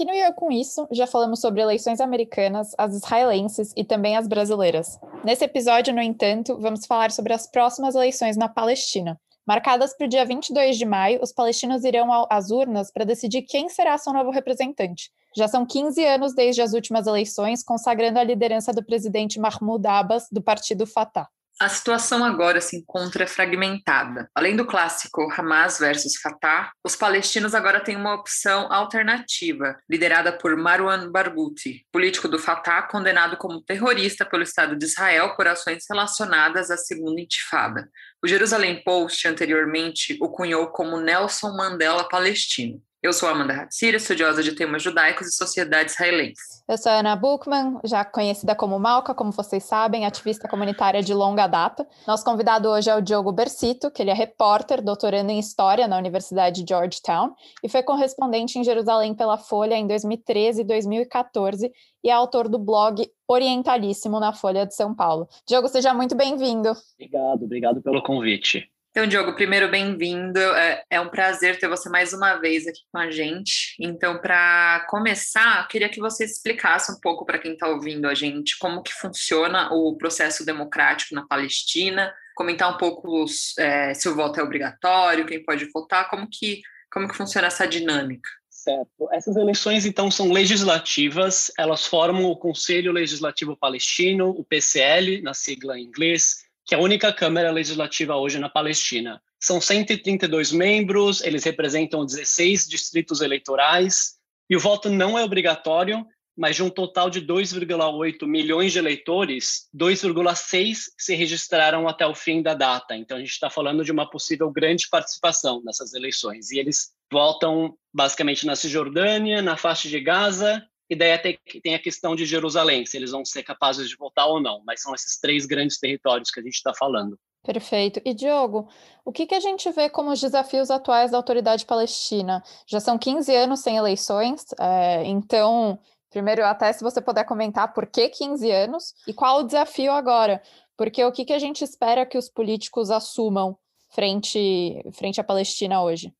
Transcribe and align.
Aqui 0.00 0.06
no 0.06 0.14
IE 0.14 0.32
Com 0.32 0.50
Isso, 0.50 0.88
já 0.90 1.06
falamos 1.06 1.42
sobre 1.42 1.60
eleições 1.60 2.00
americanas, 2.00 2.72
as 2.78 2.94
israelenses 2.94 3.70
e 3.76 3.84
também 3.84 4.16
as 4.16 4.26
brasileiras. 4.26 4.98
Nesse 5.22 5.44
episódio, 5.44 5.94
no 5.94 6.00
entanto, 6.00 6.56
vamos 6.58 6.86
falar 6.86 7.10
sobre 7.10 7.34
as 7.34 7.46
próximas 7.46 7.94
eleições 7.94 8.34
na 8.34 8.48
Palestina. 8.48 9.20
Marcadas 9.46 9.94
para 9.94 10.06
o 10.06 10.08
dia 10.08 10.24
22 10.24 10.78
de 10.78 10.86
maio, 10.86 11.20
os 11.22 11.34
palestinos 11.34 11.84
irão 11.84 12.08
às 12.30 12.50
urnas 12.50 12.90
para 12.90 13.04
decidir 13.04 13.42
quem 13.42 13.68
será 13.68 13.98
seu 13.98 14.14
novo 14.14 14.30
representante. 14.30 15.10
Já 15.36 15.46
são 15.46 15.66
15 15.66 16.02
anos 16.02 16.34
desde 16.34 16.62
as 16.62 16.72
últimas 16.72 17.06
eleições, 17.06 17.62
consagrando 17.62 18.18
a 18.18 18.24
liderança 18.24 18.72
do 18.72 18.82
presidente 18.82 19.38
Mahmoud 19.38 19.86
Abbas, 19.86 20.28
do 20.32 20.40
partido 20.40 20.86
Fatah. 20.86 21.28
A 21.62 21.68
situação 21.68 22.24
agora 22.24 22.58
se 22.58 22.74
encontra 22.74 23.26
fragmentada. 23.26 24.30
Além 24.34 24.56
do 24.56 24.64
clássico 24.64 25.30
Hamas 25.30 25.78
versus 25.78 26.16
Fatah, 26.16 26.72
os 26.82 26.96
palestinos 26.96 27.54
agora 27.54 27.80
têm 27.80 27.96
uma 27.96 28.14
opção 28.14 28.72
alternativa, 28.72 29.78
liderada 29.86 30.32
por 30.32 30.56
Marwan 30.56 31.12
Barghouti, 31.12 31.86
político 31.92 32.28
do 32.28 32.38
Fatah 32.38 32.84
condenado 32.84 33.36
como 33.36 33.60
terrorista 33.60 34.24
pelo 34.24 34.42
Estado 34.42 34.74
de 34.74 34.86
Israel 34.86 35.36
por 35.36 35.46
ações 35.46 35.84
relacionadas 35.86 36.70
à 36.70 36.78
Segunda 36.78 37.20
Intifada. 37.20 37.90
O 38.24 38.26
Jerusalém 38.26 38.82
Post 38.82 39.28
anteriormente 39.28 40.16
o 40.18 40.30
cunhou 40.30 40.68
como 40.68 40.98
Nelson 40.98 41.54
Mandela 41.54 42.08
palestino. 42.08 42.82
Eu 43.02 43.14
sou 43.14 43.30
Amanda 43.30 43.54
Hatsir, 43.54 43.94
estudiosa 43.94 44.42
de 44.42 44.52
temas 44.52 44.82
judaicos 44.82 45.26
e 45.26 45.32
sociedade 45.32 45.90
israelense. 45.90 46.62
Eu 46.68 46.76
sou 46.76 46.92
Ana 46.92 47.16
Buchmann, 47.16 47.80
já 47.82 48.04
conhecida 48.04 48.54
como 48.54 48.78
Malca, 48.78 49.14
como 49.14 49.32
vocês 49.32 49.64
sabem, 49.64 50.04
ativista 50.04 50.46
comunitária 50.46 51.02
de 51.02 51.14
longa 51.14 51.46
data. 51.46 51.88
Nosso 52.06 52.22
convidado 52.26 52.68
hoje 52.68 52.90
é 52.90 52.94
o 52.94 53.00
Diogo 53.00 53.32
Bersito, 53.32 53.90
que 53.90 54.02
ele 54.02 54.10
é 54.10 54.14
repórter, 54.14 54.82
doutorando 54.82 55.30
em 55.30 55.38
História 55.38 55.88
na 55.88 55.96
Universidade 55.96 56.62
de 56.62 56.68
Georgetown 56.68 57.34
e 57.64 57.70
foi 57.70 57.82
correspondente 57.82 58.58
em 58.58 58.64
Jerusalém 58.64 59.14
pela 59.14 59.38
Folha 59.38 59.76
em 59.76 59.86
2013 59.86 60.60
e 60.60 60.64
2014 60.64 61.72
e 62.04 62.10
é 62.10 62.12
autor 62.12 62.50
do 62.50 62.58
blog 62.58 63.10
Orientalíssimo 63.26 64.20
na 64.20 64.34
Folha 64.34 64.66
de 64.66 64.74
São 64.74 64.94
Paulo. 64.94 65.26
Diogo, 65.48 65.68
seja 65.68 65.94
muito 65.94 66.14
bem-vindo. 66.14 66.74
Obrigado, 66.98 67.44
obrigado 67.44 67.80
pelo 67.80 68.02
convite. 68.02 68.70
Então, 68.90 69.06
Diogo, 69.06 69.36
primeiro, 69.36 69.70
bem-vindo. 69.70 70.40
É, 70.40 70.82
é, 70.90 71.00
um 71.00 71.08
prazer 71.08 71.56
ter 71.60 71.68
você 71.68 71.88
mais 71.88 72.12
uma 72.12 72.34
vez 72.38 72.66
aqui 72.66 72.80
com 72.90 72.98
a 72.98 73.08
gente. 73.08 73.76
Então, 73.78 74.18
para 74.18 74.84
começar, 74.90 75.66
queria 75.68 75.88
que 75.88 76.00
você 76.00 76.24
explicasse 76.24 76.90
um 76.90 76.98
pouco 77.00 77.24
para 77.24 77.38
quem 77.38 77.52
está 77.52 77.68
ouvindo 77.68 78.08
a 78.08 78.14
gente 78.14 78.58
como 78.58 78.82
que 78.82 78.92
funciona 78.92 79.72
o 79.72 79.96
processo 79.96 80.44
democrático 80.44 81.14
na 81.14 81.24
Palestina, 81.24 82.12
comentar 82.34 82.68
um 82.74 82.78
pouco 82.78 83.26
é, 83.60 83.94
se 83.94 84.08
o 84.08 84.14
voto 84.16 84.40
é 84.40 84.42
obrigatório, 84.42 85.24
quem 85.24 85.44
pode 85.44 85.66
votar, 85.66 86.10
como 86.10 86.26
que, 86.28 86.60
como 86.92 87.06
que 87.06 87.16
funciona 87.16 87.46
essa 87.46 87.68
dinâmica. 87.68 88.28
Certo. 88.50 89.08
Essas 89.12 89.36
eleições, 89.36 89.86
então, 89.86 90.10
são 90.10 90.32
legislativas, 90.32 91.52
elas 91.56 91.86
formam 91.86 92.24
o 92.24 92.36
Conselho 92.36 92.90
Legislativo 92.90 93.56
Palestino, 93.56 94.30
o 94.30 94.44
PCL, 94.44 95.22
na 95.22 95.32
sigla 95.32 95.78
em 95.78 95.84
inglês, 95.84 96.49
que 96.70 96.74
é 96.76 96.78
a 96.78 96.80
única 96.80 97.12
Câmara 97.12 97.50
Legislativa 97.50 98.14
hoje 98.14 98.38
na 98.38 98.48
Palestina. 98.48 99.20
São 99.40 99.60
132 99.60 100.52
membros, 100.52 101.20
eles 101.20 101.42
representam 101.42 102.06
16 102.06 102.68
distritos 102.68 103.20
eleitorais, 103.20 104.14
e 104.48 104.54
o 104.54 104.60
voto 104.60 104.88
não 104.88 105.18
é 105.18 105.24
obrigatório, 105.24 106.06
mas 106.38 106.54
de 106.54 106.62
um 106.62 106.70
total 106.70 107.10
de 107.10 107.20
2,8 107.22 108.24
milhões 108.24 108.70
de 108.70 108.78
eleitores, 108.78 109.68
2,6 109.76 110.76
se 110.96 111.16
registraram 111.16 111.88
até 111.88 112.06
o 112.06 112.14
fim 112.14 112.40
da 112.40 112.54
data. 112.54 112.94
Então, 112.94 113.16
a 113.16 113.20
gente 113.20 113.32
está 113.32 113.50
falando 113.50 113.84
de 113.84 113.90
uma 113.90 114.08
possível 114.08 114.48
grande 114.48 114.88
participação 114.88 115.60
nessas 115.64 115.92
eleições. 115.92 116.52
E 116.52 116.60
eles 116.60 116.92
votam 117.10 117.76
basicamente 117.92 118.46
na 118.46 118.54
Cisjordânia, 118.54 119.42
na 119.42 119.56
faixa 119.56 119.88
de 119.88 119.98
Gaza 119.98 120.64
e 120.90 120.96
daí 120.96 121.12
até 121.12 121.38
tem 121.62 121.76
a 121.76 121.78
questão 121.78 122.16
de 122.16 122.26
Jerusalém, 122.26 122.84
se 122.84 122.96
eles 122.96 123.12
vão 123.12 123.24
ser 123.24 123.44
capazes 123.44 123.88
de 123.88 123.96
votar 123.96 124.26
ou 124.26 124.42
não. 124.42 124.60
Mas 124.66 124.82
são 124.82 124.92
esses 124.92 125.20
três 125.20 125.46
grandes 125.46 125.78
territórios 125.78 126.32
que 126.32 126.40
a 126.40 126.42
gente 126.42 126.56
está 126.56 126.74
falando. 126.74 127.16
Perfeito. 127.44 128.00
E 128.04 128.12
Diogo, 128.12 128.68
o 129.04 129.12
que, 129.12 129.24
que 129.24 129.34
a 129.34 129.40
gente 129.40 129.70
vê 129.70 129.88
como 129.88 130.10
os 130.10 130.20
desafios 130.20 130.68
atuais 130.68 131.12
da 131.12 131.16
autoridade 131.16 131.64
palestina? 131.64 132.42
Já 132.66 132.80
são 132.80 132.98
15 132.98 133.32
anos 133.34 133.60
sem 133.60 133.76
eleições, 133.76 134.46
é, 134.58 135.04
então, 135.04 135.78
primeiro, 136.10 136.44
até 136.44 136.72
se 136.72 136.82
você 136.82 137.00
puder 137.00 137.24
comentar 137.24 137.72
por 137.72 137.86
que 137.86 138.08
15 138.08 138.50
anos 138.50 138.94
e 139.06 139.14
qual 139.14 139.38
o 139.38 139.44
desafio 139.44 139.92
agora? 139.92 140.42
Porque 140.76 141.04
o 141.04 141.12
que, 141.12 141.24
que 141.24 141.32
a 141.32 141.38
gente 141.38 141.62
espera 141.62 142.04
que 142.04 142.18
os 142.18 142.28
políticos 142.28 142.90
assumam 142.90 143.56
frente, 143.90 144.82
frente 144.92 145.20
à 145.20 145.24
Palestina 145.24 145.82
hoje? 145.82 146.12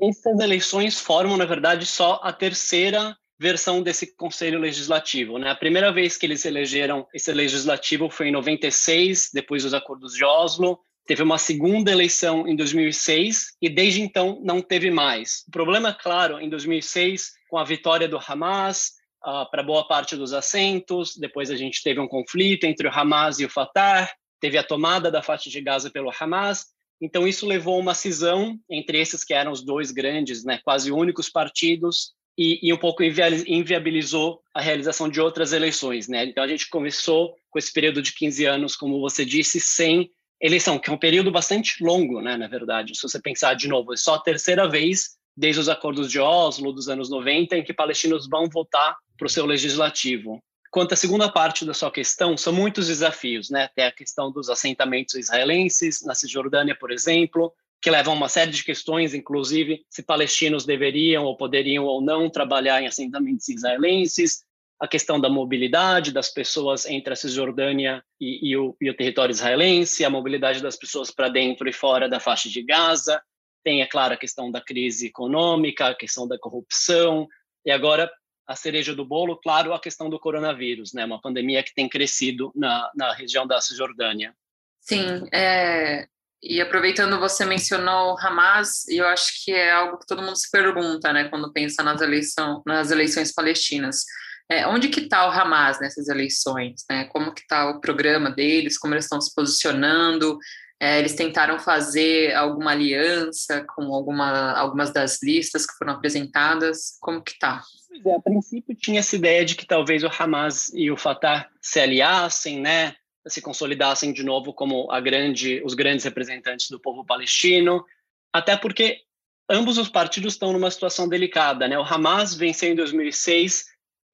Essas 0.00 0.38
eleições 0.40 0.98
formam, 0.98 1.36
na 1.36 1.44
verdade, 1.44 1.86
só 1.86 2.20
a 2.22 2.32
terceira 2.32 3.16
versão 3.42 3.82
desse 3.82 4.14
Conselho 4.16 4.60
Legislativo. 4.60 5.36
Né? 5.36 5.50
A 5.50 5.56
primeira 5.56 5.92
vez 5.92 6.16
que 6.16 6.24
eles 6.24 6.44
elegeram 6.44 7.06
esse 7.12 7.32
legislativo 7.32 8.08
foi 8.08 8.28
em 8.28 8.32
96, 8.32 9.30
depois 9.34 9.64
dos 9.64 9.74
acordos 9.74 10.14
de 10.14 10.24
Oslo. 10.24 10.78
Teve 11.04 11.24
uma 11.24 11.36
segunda 11.36 11.90
eleição 11.90 12.46
em 12.46 12.54
2006 12.54 13.56
e 13.60 13.68
desde 13.68 14.00
então 14.00 14.40
não 14.44 14.62
teve 14.62 14.92
mais. 14.92 15.42
O 15.48 15.50
problema, 15.50 15.92
claro, 15.92 16.40
em 16.40 16.48
2006, 16.48 17.32
com 17.50 17.58
a 17.58 17.64
vitória 17.64 18.08
do 18.08 18.16
Hamas, 18.16 18.92
uh, 19.26 19.50
para 19.50 19.64
boa 19.64 19.88
parte 19.88 20.16
dos 20.16 20.32
assentos, 20.32 21.16
depois 21.16 21.50
a 21.50 21.56
gente 21.56 21.82
teve 21.82 21.98
um 21.98 22.06
conflito 22.06 22.64
entre 22.64 22.86
o 22.86 22.90
Hamas 22.94 23.40
e 23.40 23.44
o 23.44 23.50
Fatah, 23.50 24.08
teve 24.40 24.56
a 24.56 24.62
tomada 24.62 25.10
da 25.10 25.20
faixa 25.20 25.50
de 25.50 25.60
Gaza 25.60 25.90
pelo 25.90 26.12
Hamas, 26.16 26.66
então 27.00 27.26
isso 27.26 27.44
levou 27.44 27.74
a 27.74 27.80
uma 27.80 27.94
cisão 27.94 28.56
entre 28.70 29.00
esses 29.00 29.24
que 29.24 29.34
eram 29.34 29.50
os 29.50 29.64
dois 29.64 29.90
grandes, 29.90 30.44
né, 30.44 30.60
quase 30.62 30.92
únicos 30.92 31.28
partidos, 31.28 32.12
e, 32.36 32.58
e, 32.62 32.72
um 32.72 32.78
pouco 32.78 33.02
inviabilizou 33.02 34.40
a 34.54 34.60
realização 34.60 35.08
de 35.08 35.20
outras 35.20 35.52
eleições. 35.52 36.08
Né? 36.08 36.24
Então, 36.24 36.42
a 36.42 36.48
gente 36.48 36.68
começou 36.68 37.34
com 37.50 37.58
esse 37.58 37.72
período 37.72 38.00
de 38.00 38.14
15 38.14 38.46
anos, 38.46 38.76
como 38.76 39.00
você 39.00 39.24
disse, 39.24 39.60
sem 39.60 40.10
eleição, 40.40 40.78
que 40.78 40.90
é 40.90 40.92
um 40.92 40.98
período 40.98 41.30
bastante 41.30 41.82
longo, 41.84 42.20
né, 42.20 42.36
na 42.36 42.48
verdade. 42.48 42.96
Se 42.96 43.02
você 43.02 43.20
pensar 43.20 43.54
de 43.54 43.68
novo, 43.68 43.92
é 43.92 43.96
só 43.96 44.14
a 44.14 44.20
terceira 44.20 44.68
vez 44.68 45.10
desde 45.36 45.60
os 45.60 45.68
acordos 45.68 46.10
de 46.10 46.18
Oslo 46.18 46.72
dos 46.72 46.88
anos 46.88 47.08
90 47.08 47.56
em 47.56 47.64
que 47.64 47.72
palestinos 47.72 48.28
vão 48.28 48.48
votar 48.48 48.96
para 49.16 49.26
o 49.26 49.30
seu 49.30 49.46
legislativo. 49.46 50.42
Quanto 50.70 50.94
à 50.94 50.96
segunda 50.96 51.30
parte 51.30 51.64
da 51.64 51.74
sua 51.74 51.90
questão, 51.90 52.36
são 52.36 52.52
muitos 52.52 52.88
desafios, 52.88 53.50
né? 53.50 53.68
Tem 53.76 53.84
a 53.84 53.92
questão 53.92 54.32
dos 54.32 54.48
assentamentos 54.48 55.14
israelenses 55.14 56.02
na 56.02 56.14
Cisjordânia, 56.14 56.74
por 56.74 56.90
exemplo, 56.90 57.52
que 57.82 57.90
levam 57.90 58.14
a 58.14 58.16
uma 58.16 58.28
série 58.28 58.52
de 58.52 58.62
questões, 58.62 59.12
inclusive 59.12 59.84
se 59.90 60.04
palestinos 60.04 60.64
deveriam 60.64 61.24
ou 61.24 61.36
poderiam 61.36 61.84
ou 61.84 62.00
não 62.00 62.30
trabalhar 62.30 62.80
em 62.80 62.86
assentamentos 62.86 63.48
israelenses, 63.48 64.44
a 64.80 64.86
questão 64.86 65.20
da 65.20 65.28
mobilidade 65.28 66.12
das 66.12 66.28
pessoas 66.28 66.86
entre 66.86 67.12
a 67.12 67.16
Cisjordânia 67.16 68.02
e, 68.20 68.50
e, 68.50 68.56
o, 68.56 68.76
e 68.80 68.88
o, 68.88 68.96
território 68.96 69.32
israelense, 69.32 70.04
a 70.04 70.10
mobilidade 70.10 70.62
das 70.62 70.76
pessoas 70.76 71.10
para 71.10 71.28
dentro 71.28 71.68
e 71.68 71.72
fora 71.72 72.08
da 72.08 72.20
faixa 72.20 72.48
de 72.48 72.62
Gaza, 72.62 73.20
tem, 73.64 73.80
é 73.80 73.86
claro, 73.86 74.14
a 74.14 74.16
questão 74.16 74.50
da 74.50 74.60
crise 74.60 75.08
econômica, 75.08 75.88
a 75.88 75.94
questão 75.94 76.26
da 76.26 76.38
corrupção, 76.38 77.28
e 77.64 77.70
agora 77.70 78.10
a 78.46 78.56
cereja 78.56 78.94
do 78.94 79.04
bolo, 79.04 79.36
claro, 79.36 79.72
a 79.72 79.80
questão 79.80 80.10
do 80.10 80.18
coronavírus, 80.18 80.92
né, 80.92 81.04
uma 81.04 81.20
pandemia 81.20 81.62
que 81.62 81.74
tem 81.74 81.88
crescido 81.88 82.52
na, 82.54 82.90
na 82.94 83.12
região 83.12 83.46
da 83.46 83.60
Cisjordânia. 83.60 84.34
Sim, 84.80 85.28
é, 85.32 86.08
e 86.42 86.60
aproveitando, 86.60 87.20
você 87.20 87.44
mencionou 87.44 88.14
o 88.14 88.18
Hamas, 88.18 88.86
e 88.88 88.96
eu 88.96 89.06
acho 89.06 89.44
que 89.44 89.52
é 89.52 89.70
algo 89.70 89.98
que 89.98 90.06
todo 90.06 90.22
mundo 90.22 90.36
se 90.36 90.50
pergunta, 90.50 91.12
né, 91.12 91.28
quando 91.28 91.52
pensa 91.52 91.82
nas, 91.82 92.00
eleição, 92.00 92.62
nas 92.66 92.90
eleições 92.90 93.32
palestinas. 93.32 94.04
É, 94.50 94.66
onde 94.66 94.88
que 94.88 95.00
está 95.00 95.26
o 95.26 95.30
Hamas 95.30 95.80
nessas 95.80 96.08
eleições? 96.08 96.84
Né? 96.90 97.04
Como 97.04 97.32
que 97.32 97.42
está 97.42 97.70
o 97.70 97.80
programa 97.80 98.28
deles? 98.28 98.76
Como 98.76 98.92
eles 98.92 99.04
estão 99.04 99.20
se 99.20 99.32
posicionando? 99.34 100.36
É, 100.80 100.98
eles 100.98 101.14
tentaram 101.14 101.60
fazer 101.60 102.34
alguma 102.34 102.72
aliança 102.72 103.64
com 103.74 103.94
alguma, 103.94 104.52
algumas 104.52 104.92
das 104.92 105.22
listas 105.22 105.64
que 105.64 105.74
foram 105.78 105.92
apresentadas? 105.92 106.98
Como 107.00 107.22
que 107.22 107.30
está? 107.30 107.62
É, 108.04 108.14
a 108.16 108.20
princípio 108.20 108.74
tinha 108.74 108.98
essa 108.98 109.14
ideia 109.14 109.44
de 109.44 109.54
que 109.54 109.64
talvez 109.64 110.02
o 110.02 110.10
Hamas 110.18 110.70
e 110.74 110.90
o 110.90 110.96
Fatah 110.96 111.48
se 111.60 111.78
aliassem, 111.78 112.60
né? 112.60 112.96
Se 113.26 113.40
consolidassem 113.40 114.12
de 114.12 114.22
novo 114.22 114.52
como 114.52 114.88
grande, 115.00 115.62
os 115.64 115.74
grandes 115.74 116.04
representantes 116.04 116.68
do 116.70 116.80
povo 116.80 117.04
palestino, 117.04 117.84
até 118.32 118.56
porque 118.56 119.00
ambos 119.48 119.78
os 119.78 119.88
partidos 119.88 120.34
estão 120.34 120.52
numa 120.52 120.70
situação 120.70 121.08
delicada, 121.08 121.68
né? 121.68 121.78
O 121.78 121.82
Hamas 121.82 122.34
venceu 122.34 122.72
em 122.72 122.74
2006 122.74 123.64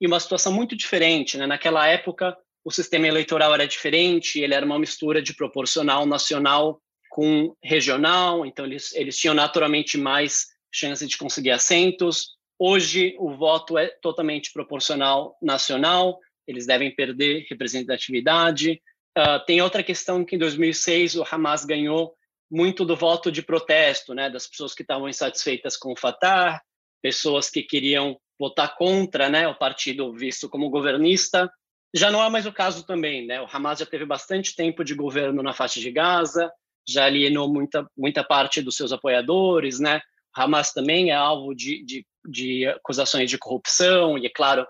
e 0.01 0.07
uma 0.07 0.21
situação 0.21 0.53
muito 0.53 0.77
diferente, 0.77 1.37
né? 1.39 1.47
Naquela 1.47 1.87
época 1.87 2.37
o 2.65 2.71
sistema 2.71 3.07
eleitoral 3.07 3.55
era 3.55 3.67
diferente, 3.67 4.41
ele 4.41 4.53
era 4.53 4.67
uma 4.67 4.79
mistura 4.79 5.23
de 5.23 5.35
proporcional 5.35 6.05
nacional 6.05 6.81
com 7.09 7.57
regional, 7.63 8.45
então 8.45 8.67
eles 8.67 8.93
eles 8.95 9.17
tinham 9.17 9.35
naturalmente 9.35 9.97
mais 9.97 10.47
chance 10.71 11.07
de 11.07 11.17
conseguir 11.17 11.51
assentos. 11.51 12.37
Hoje 12.59 13.15
o 13.19 13.35
voto 13.35 13.79
é 13.79 13.87
totalmente 14.03 14.53
proporcional 14.53 15.37
nacional, 15.41 16.19
eles 16.47 16.67
devem 16.67 16.95
perder 16.95 17.47
representatividade. 17.49 18.83
Uh, 19.19 19.45
tem 19.45 19.61
outra 19.61 19.83
questão 19.83 20.25
que 20.25 20.37
em 20.37 20.39
2006 20.39 21.17
o 21.17 21.25
Hamas 21.29 21.65
ganhou 21.65 22.15
muito 22.49 22.85
do 22.85 22.95
voto 22.95 23.33
de 23.33 23.43
protesto, 23.43 24.15
né, 24.15 24.31
das 24.31 24.47
pessoas 24.47 24.75
que 24.75 24.83
estavam 24.83 25.09
insatisfeitas 25.09 25.77
com 25.77 25.93
o 25.93 25.97
Fatah, 25.99 26.63
pessoas 27.03 27.51
que 27.51 27.65
queriam 27.65 28.17
votar 28.39 28.77
contra, 28.77 29.29
né, 29.29 29.49
o 29.49 29.59
partido 29.59 30.13
visto 30.13 30.49
como 30.49 30.71
governista. 30.71 31.51
Já 31.93 32.13
não 32.13 32.23
é 32.23 32.31
mais 32.31 32.47
o 32.47 32.53
caso 32.53 32.87
também, 32.87 33.27
né? 33.27 33.41
O 33.41 33.49
Hamas 33.51 33.81
já 33.81 33.87
teve 33.87 34.05
bastante 34.05 34.55
tempo 34.55 34.85
de 34.85 34.95
governo 34.95 35.43
na 35.43 35.53
faixa 35.53 35.81
de 35.81 35.91
Gaza, 35.91 36.53
já 36.87 37.07
alienou 37.07 37.53
muita 37.53 37.89
muita 37.97 38.23
parte 38.23 38.63
dos 38.63 38.77
seus 38.77 38.93
apoiadores, 38.93 39.81
né? 39.81 40.01
O 40.37 40.41
Hamas 40.41 40.73
também 40.73 41.11
é 41.11 41.15
alvo 41.15 41.55
de, 41.55 41.83
de, 41.85 42.07
de 42.29 42.67
acusações 42.67 43.31
de 43.31 43.39
corrupção 43.39 44.19
e, 44.19 44.27
é 44.27 44.31
claro, 44.31 44.67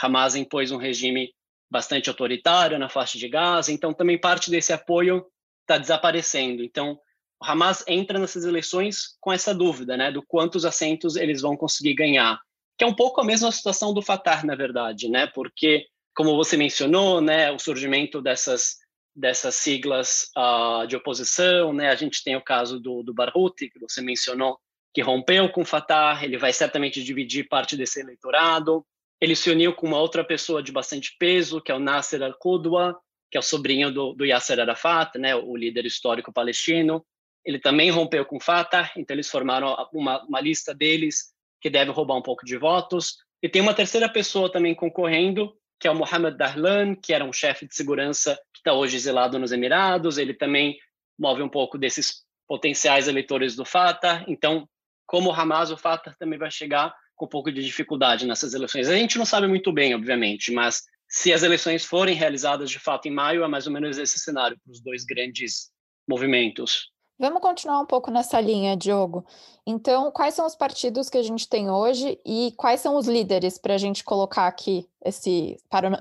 Hamas 0.00 0.34
impôs 0.34 0.72
um 0.72 0.78
regime 0.78 1.30
bastante 1.72 2.10
autoritário 2.10 2.78
na 2.78 2.90
faixa 2.90 3.16
de 3.16 3.26
Gaza, 3.26 3.72
então 3.72 3.94
também 3.94 4.20
parte 4.20 4.50
desse 4.50 4.74
apoio 4.74 5.24
está 5.62 5.78
desaparecendo. 5.78 6.62
Então, 6.62 6.98
o 7.40 7.44
Hamas 7.44 7.82
entra 7.88 8.18
nessas 8.18 8.44
eleições 8.44 9.16
com 9.18 9.32
essa 9.32 9.54
dúvida, 9.54 9.96
né, 9.96 10.12
do 10.12 10.22
quantos 10.22 10.66
assentos 10.66 11.16
eles 11.16 11.40
vão 11.40 11.56
conseguir 11.56 11.94
ganhar, 11.94 12.38
que 12.76 12.84
é 12.84 12.86
um 12.86 12.94
pouco 12.94 13.22
a 13.22 13.24
mesma 13.24 13.50
situação 13.50 13.94
do 13.94 14.02
Fatah, 14.02 14.44
na 14.44 14.54
verdade, 14.54 15.08
né, 15.08 15.26
porque 15.28 15.86
como 16.14 16.36
você 16.36 16.58
mencionou, 16.58 17.22
né, 17.22 17.50
o 17.50 17.58
surgimento 17.58 18.20
dessas 18.20 18.82
dessas 19.14 19.56
siglas 19.56 20.30
uh, 20.36 20.86
de 20.86 20.96
oposição, 20.96 21.72
né, 21.74 21.90
a 21.90 21.94
gente 21.94 22.24
tem 22.24 22.34
o 22.34 22.42
caso 22.42 22.80
do, 22.80 23.02
do 23.02 23.12
Barghouti, 23.12 23.68
que 23.68 23.78
você 23.78 24.00
mencionou, 24.00 24.58
que 24.94 25.02
rompeu 25.02 25.50
com 25.50 25.60
o 25.60 25.66
Fatah, 25.66 26.20
ele 26.22 26.38
vai 26.38 26.50
certamente 26.50 27.04
dividir 27.04 27.46
parte 27.46 27.76
desse 27.76 28.00
eleitorado. 28.00 28.86
Ele 29.22 29.36
se 29.36 29.48
uniu 29.48 29.72
com 29.72 29.86
uma 29.86 30.00
outra 30.00 30.24
pessoa 30.24 30.60
de 30.60 30.72
bastante 30.72 31.14
peso, 31.16 31.60
que 31.60 31.70
é 31.70 31.74
o 31.76 31.78
Nasser 31.78 32.20
al-Qudwa, 32.24 33.00
que 33.30 33.38
é 33.38 33.40
o 33.40 33.42
sobrinho 33.42 33.88
do, 33.92 34.14
do 34.14 34.26
Yasser 34.26 34.58
Arafat, 34.58 35.16
né, 35.16 35.32
o 35.36 35.56
líder 35.56 35.86
histórico 35.86 36.32
palestino. 36.32 37.06
Ele 37.44 37.60
também 37.60 37.88
rompeu 37.88 38.26
com 38.26 38.40
Fatah, 38.40 38.90
então 38.96 39.14
eles 39.14 39.30
formaram 39.30 39.76
uma, 39.92 40.24
uma 40.24 40.40
lista 40.40 40.74
deles 40.74 41.32
que 41.60 41.70
deve 41.70 41.92
roubar 41.92 42.16
um 42.16 42.22
pouco 42.22 42.44
de 42.44 42.56
votos. 42.56 43.18
E 43.40 43.48
tem 43.48 43.62
uma 43.62 43.72
terceira 43.72 44.08
pessoa 44.08 44.50
também 44.50 44.74
concorrendo, 44.74 45.56
que 45.78 45.86
é 45.86 45.90
o 45.92 45.94
Mohamed 45.94 46.36
Dahlan, 46.36 46.96
que 46.96 47.14
era 47.14 47.24
um 47.24 47.32
chefe 47.32 47.64
de 47.64 47.76
segurança 47.76 48.34
que 48.52 48.58
está 48.58 48.72
hoje 48.72 48.96
exilado 48.96 49.38
nos 49.38 49.52
Emirados. 49.52 50.18
Ele 50.18 50.34
também 50.34 50.76
move 51.16 51.42
um 51.42 51.48
pouco 51.48 51.78
desses 51.78 52.24
potenciais 52.48 53.06
eleitores 53.06 53.54
do 53.54 53.64
Fatah. 53.64 54.24
Então, 54.26 54.68
como 55.06 55.30
o 55.30 55.32
Hamas, 55.32 55.70
o 55.70 55.76
Fatah 55.76 56.12
também 56.18 56.40
vai 56.40 56.50
chegar 56.50 56.92
com 57.22 57.26
um 57.26 57.28
pouco 57.28 57.52
de 57.52 57.64
dificuldade 57.64 58.26
nessas 58.26 58.52
eleições. 58.52 58.88
A 58.88 58.96
gente 58.96 59.16
não 59.16 59.24
sabe 59.24 59.46
muito 59.46 59.72
bem, 59.72 59.94
obviamente, 59.94 60.50
mas 60.50 60.82
se 61.08 61.32
as 61.32 61.44
eleições 61.44 61.84
forem 61.84 62.16
realizadas 62.16 62.68
de 62.68 62.80
fato 62.80 63.06
em 63.06 63.12
maio, 63.12 63.44
é 63.44 63.48
mais 63.48 63.66
ou 63.66 63.72
menos 63.72 63.96
esse 63.96 64.18
cenário 64.18 64.58
para 64.62 64.72
os 64.72 64.82
dois 64.82 65.04
grandes 65.04 65.70
movimentos. 66.08 66.90
Vamos 67.16 67.40
continuar 67.40 67.78
um 67.80 67.86
pouco 67.86 68.10
nessa 68.10 68.40
linha, 68.40 68.76
Diogo. 68.76 69.24
Então, 69.64 70.10
quais 70.10 70.34
são 70.34 70.44
os 70.44 70.56
partidos 70.56 71.08
que 71.08 71.16
a 71.16 71.22
gente 71.22 71.48
tem 71.48 71.70
hoje 71.70 72.18
e 72.26 72.52
quais 72.56 72.80
são 72.80 72.96
os 72.96 73.06
líderes 73.06 73.56
para 73.56 73.74
a 73.74 73.78
gente 73.78 74.02
colocar 74.02 74.48
aqui 74.48 74.88
esse 75.04 75.56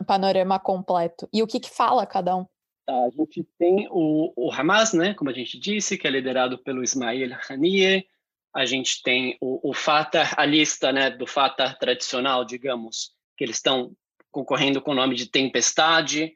panorama 0.07 0.57
completo? 0.57 1.29
E 1.31 1.44
o 1.44 1.47
que, 1.47 1.59
que 1.59 1.69
fala 1.69 2.07
cada 2.07 2.35
um? 2.35 2.45
Tá, 2.88 2.95
a 3.06 3.09
gente 3.12 3.47
tem 3.59 3.88
o, 3.91 4.33
o, 4.35 4.51
Hamas, 4.51 4.94
né, 4.94 5.13
como 5.13 5.29
a 5.29 5.33
gente 5.33 5.59
disse, 5.59 6.00
que 6.00 6.07
é 6.07 6.09
liderado 6.09 6.57
pelo 6.57 6.83
Ismail 6.83 7.38
Haniyeh. 7.47 8.07
A 8.53 8.65
gente 8.65 9.01
tem 9.03 9.38
o, 9.39 9.69
o 9.69 9.74
Fatah, 9.74 10.33
a 10.38 10.45
lista 10.45 10.92
né, 10.92 11.09
do 11.09 11.25
Fatah 11.25 11.74
tradicional, 11.74 12.44
digamos, 12.44 13.12
que 13.38 13.44
eles 13.44 13.57
estão 13.57 13.95
concorrendo 14.30 14.81
com 14.81 14.92
o 14.92 14.95
nome 14.95 15.15
de 15.15 15.30
Tempestade. 15.30 16.33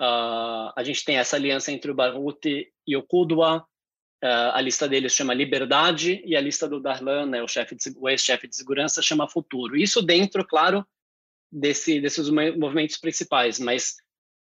Uh, 0.00 0.72
a 0.76 0.82
gente 0.82 1.04
tem 1.04 1.16
essa 1.18 1.36
aliança 1.36 1.70
entre 1.70 1.90
o 1.90 1.94
Baruti 1.94 2.72
e 2.86 2.96
o 2.96 3.02
Qudwa. 3.02 3.64
Uh, 4.22 4.50
a 4.52 4.60
lista 4.60 4.88
deles 4.88 5.14
chama 5.14 5.34
Liberdade 5.34 6.22
e 6.24 6.34
a 6.34 6.40
lista 6.40 6.68
do 6.68 6.80
Darlan, 6.80 7.26
né, 7.26 7.42
o, 7.42 7.48
chefe 7.48 7.74
de, 7.74 7.92
o 7.96 8.08
ex-chefe 8.08 8.48
de 8.48 8.56
segurança, 8.56 9.02
chama 9.02 9.28
Futuro. 9.28 9.76
Isso 9.76 10.00
dentro, 10.02 10.44
claro, 10.44 10.84
desse, 11.52 12.00
desses 12.00 12.28
movimentos 12.30 12.96
principais. 12.96 13.58
Mas 13.58 13.96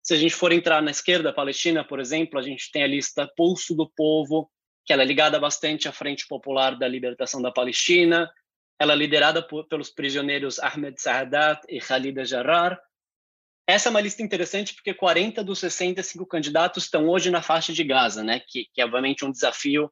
se 0.03 0.15
a 0.15 0.17
gente 0.17 0.35
for 0.35 0.53
entrar 0.53 0.83
na 0.83 0.91
esquerda 0.91 1.33
palestina, 1.33 1.85
por 1.85 2.01
exemplo, 2.01 2.39
a 2.39 2.43
gente 2.43 2.71
tem 2.73 2.83
a 2.83 2.87
lista 2.87 3.31
Pulso 3.37 3.75
do 3.75 3.89
Povo, 3.89 4.51
que 4.91 4.95
ela 4.95 5.05
é 5.05 5.07
ligada 5.07 5.39
bastante 5.39 5.87
à 5.87 5.93
Frente 5.93 6.27
Popular 6.27 6.77
da 6.77 6.89
Libertação 6.89 7.41
da 7.41 7.53
Palestina, 7.53 8.29
ela 8.77 8.93
é 8.93 8.97
liderada 8.97 9.41
por, 9.41 9.69
pelos 9.69 9.89
prisioneiros 9.89 10.59
Ahmed 10.59 11.01
Saadat 11.01 11.65
e 11.69 11.79
Khalid 11.79 12.25
Jarrar. 12.25 12.77
Essa 13.69 13.89
é 13.89 13.91
uma 13.91 14.01
lista 14.01 14.21
interessante 14.21 14.75
porque 14.75 14.93
40 14.93 15.45
dos 15.45 15.61
65 15.61 16.27
candidatos 16.27 16.83
estão 16.83 17.09
hoje 17.09 17.31
na 17.31 17.41
faixa 17.41 17.73
de 17.73 17.85
Gaza, 17.85 18.25
né? 18.25 18.43
Que, 18.49 18.67
que 18.75 18.81
é 18.81 18.85
obviamente 18.85 19.25
um 19.25 19.31
desafio 19.31 19.89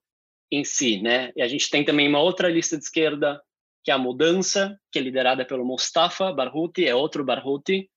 em 0.50 0.64
si, 0.64 1.00
né? 1.00 1.30
E 1.36 1.42
a 1.42 1.46
gente 1.46 1.70
tem 1.70 1.84
também 1.84 2.08
uma 2.08 2.20
outra 2.20 2.48
lista 2.48 2.76
de 2.76 2.82
esquerda 2.82 3.40
que 3.84 3.92
é 3.92 3.94
a 3.94 3.98
Mudança, 3.98 4.76
que 4.90 4.98
é 4.98 5.02
liderada 5.02 5.44
pelo 5.44 5.64
Mustafa 5.64 6.32
Barghouti, 6.32 6.84
é 6.84 6.92
outro 6.92 7.24
Barghouti, 7.24 7.88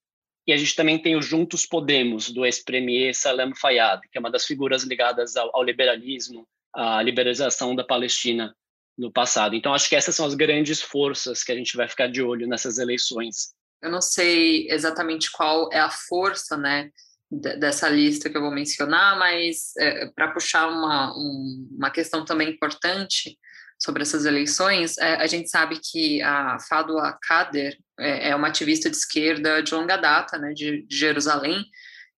e 0.46 0.54
a 0.54 0.58
gente 0.58 0.76
também 0.76 1.02
tem 1.02 1.16
o 1.16 1.22
Juntos 1.22 1.66
Podemos, 1.66 2.30
do 2.30 2.46
ex-premier 2.46 3.16
Salam 3.16 3.56
Fayyad, 3.56 4.08
que 4.08 4.20
é 4.20 4.22
uma 4.22 4.30
das 4.30 4.46
figuras 4.46 4.84
ligadas 4.84 5.36
ao, 5.36 5.50
ao 5.56 5.64
liberalismo, 5.64 6.48
à 6.74 7.02
liberalização 7.02 7.76
da 7.76 7.84
Palestina 7.84 8.56
no 8.98 9.12
passado. 9.12 9.56
Então, 9.56 9.74
acho 9.74 9.90
que 9.90 9.96
essas 9.96 10.16
são 10.16 10.26
as 10.26 10.36
grandes 10.36 10.82
forças 10.82 11.44
que 11.44 11.52
a 11.52 11.56
gente 11.56 11.76
vai 11.76 11.88
ficar 11.88 12.08
de 12.08 12.22
olho 12.22 12.48
nessas 12.48 12.78
eleições. 12.78 13.54
Eu 13.82 13.90
não 13.90 14.02
sei 14.02 14.70
exatamente 14.70 15.32
qual 15.32 15.70
é 15.72 15.80
a 15.80 15.90
força, 15.90 16.56
né, 16.56 16.92
dessa 17.32 17.88
lista 17.88 18.30
que 18.30 18.38
eu 18.38 18.42
vou 18.42 18.52
mencionar, 18.52 19.18
mas 19.18 19.72
é, 19.80 20.08
para 20.08 20.32
puxar 20.32 20.68
uma, 20.68 21.12
um, 21.18 21.70
uma 21.78 21.90
questão 21.90 22.26
também 22.26 22.50
importante 22.50 23.38
sobre 23.80 24.04
essas 24.04 24.26
eleições, 24.26 24.98
é, 24.98 25.16
a 25.16 25.26
gente 25.26 25.50
sabe 25.50 25.80
que 25.82 26.22
a 26.22 26.60
Fadwa 26.60 27.18
Kader 27.24 27.76
é, 28.00 28.30
é, 28.30 28.36
uma 28.36 28.50
ativista 28.50 28.90
de 28.90 28.98
esquerda 28.98 29.64
de 29.64 29.74
longa 29.74 29.98
data, 29.98 30.38
né, 30.38 30.54
de, 30.54 30.86
de 30.86 30.96
Jerusalém, 30.96 31.66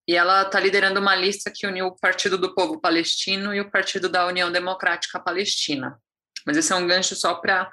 e 0.07 0.15
ela 0.15 0.43
está 0.43 0.59
liderando 0.59 0.99
uma 0.99 1.15
lista 1.15 1.51
que 1.53 1.65
uniu 1.65 1.87
o 1.87 1.99
Partido 1.99 2.37
do 2.37 2.53
Povo 2.53 2.79
Palestino 2.79 3.53
e 3.53 3.61
o 3.61 3.71
Partido 3.71 4.09
da 4.09 4.27
União 4.27 4.51
Democrática 4.51 5.19
Palestina. 5.19 5.97
Mas 6.45 6.57
esse 6.57 6.73
é 6.73 6.75
um 6.75 6.87
gancho 6.87 7.15
só 7.15 7.35
para 7.35 7.71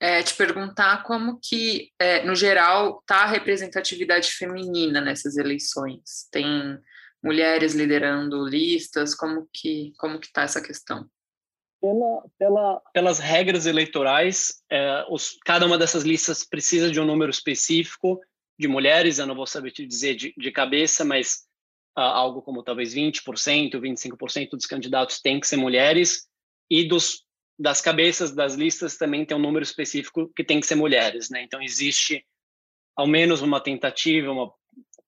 é, 0.00 0.22
te 0.22 0.34
perguntar 0.34 1.02
como 1.02 1.38
que, 1.42 1.90
é, 1.98 2.24
no 2.24 2.34
geral, 2.34 3.00
está 3.00 3.22
a 3.22 3.26
representatividade 3.26 4.30
feminina 4.32 5.00
nessas 5.00 5.36
eleições. 5.36 6.26
Tem 6.30 6.78
mulheres 7.22 7.74
liderando 7.74 8.46
listas, 8.46 9.14
como 9.14 9.48
que 9.52 9.92
como 9.98 10.18
que 10.18 10.26
está 10.26 10.42
essa 10.42 10.62
questão? 10.62 11.06
Pela, 11.80 12.24
pela, 12.38 12.82
pelas 12.94 13.18
regras 13.18 13.66
eleitorais, 13.66 14.62
é, 14.70 15.04
os, 15.10 15.36
cada 15.44 15.66
uma 15.66 15.76
dessas 15.76 16.04
listas 16.04 16.44
precisa 16.44 16.90
de 16.90 16.98
um 16.98 17.04
número 17.04 17.30
específico 17.30 18.18
de 18.58 18.66
mulheres, 18.66 19.18
eu 19.18 19.26
não 19.26 19.34
vou 19.34 19.46
saber 19.46 19.70
te 19.70 19.86
dizer 19.86 20.14
de, 20.14 20.34
de 20.36 20.50
cabeça, 20.50 21.04
mas 21.04 21.45
algo 22.02 22.42
como 22.42 22.62
talvez 22.62 22.94
20%, 22.94 23.22
25% 23.72 24.50
dos 24.50 24.66
candidatos 24.66 25.20
têm 25.20 25.40
que 25.40 25.46
ser 25.46 25.56
mulheres, 25.56 26.26
e 26.70 26.86
dos 26.86 27.24
das 27.58 27.80
cabeças 27.80 28.34
das 28.34 28.54
listas 28.54 28.98
também 28.98 29.24
tem 29.24 29.34
um 29.34 29.40
número 29.40 29.62
específico 29.62 30.30
que 30.36 30.44
tem 30.44 30.60
que 30.60 30.66
ser 30.66 30.74
mulheres, 30.74 31.30
né? 31.30 31.42
Então 31.42 31.62
existe 31.62 32.24
ao 32.94 33.06
menos 33.06 33.40
uma 33.40 33.60
tentativa, 33.60 34.30
uma 34.30 34.52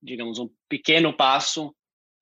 digamos 0.02 0.38
um 0.38 0.49
pequeno 0.68 1.12
passo 1.14 1.68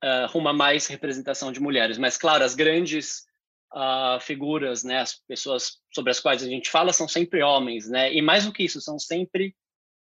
uh, 0.03 0.27
rumo 0.31 0.49
a 0.49 0.53
mais 0.53 0.87
representação 0.87 1.53
de 1.53 1.61
mulheres. 1.61 1.97
Mas 1.99 2.17
claro, 2.17 2.43
as 2.43 2.55
grandes 2.55 3.25
uh, 3.73 4.21
figuras, 4.21 4.83
né, 4.83 4.99
as 4.99 5.15
pessoas 5.29 5.79
sobre 5.95 6.11
as 6.11 6.19
quais 6.19 6.43
a 6.43 6.49
gente 6.49 6.71
fala 6.71 6.93
são 6.93 7.07
sempre 7.07 7.43
homens, 7.43 7.89
né? 7.89 8.13
E 8.13 8.21
mais 8.21 8.47
do 8.47 8.53
que 8.53 8.65
isso, 8.65 8.81
são 8.81 8.99
sempre 8.99 9.55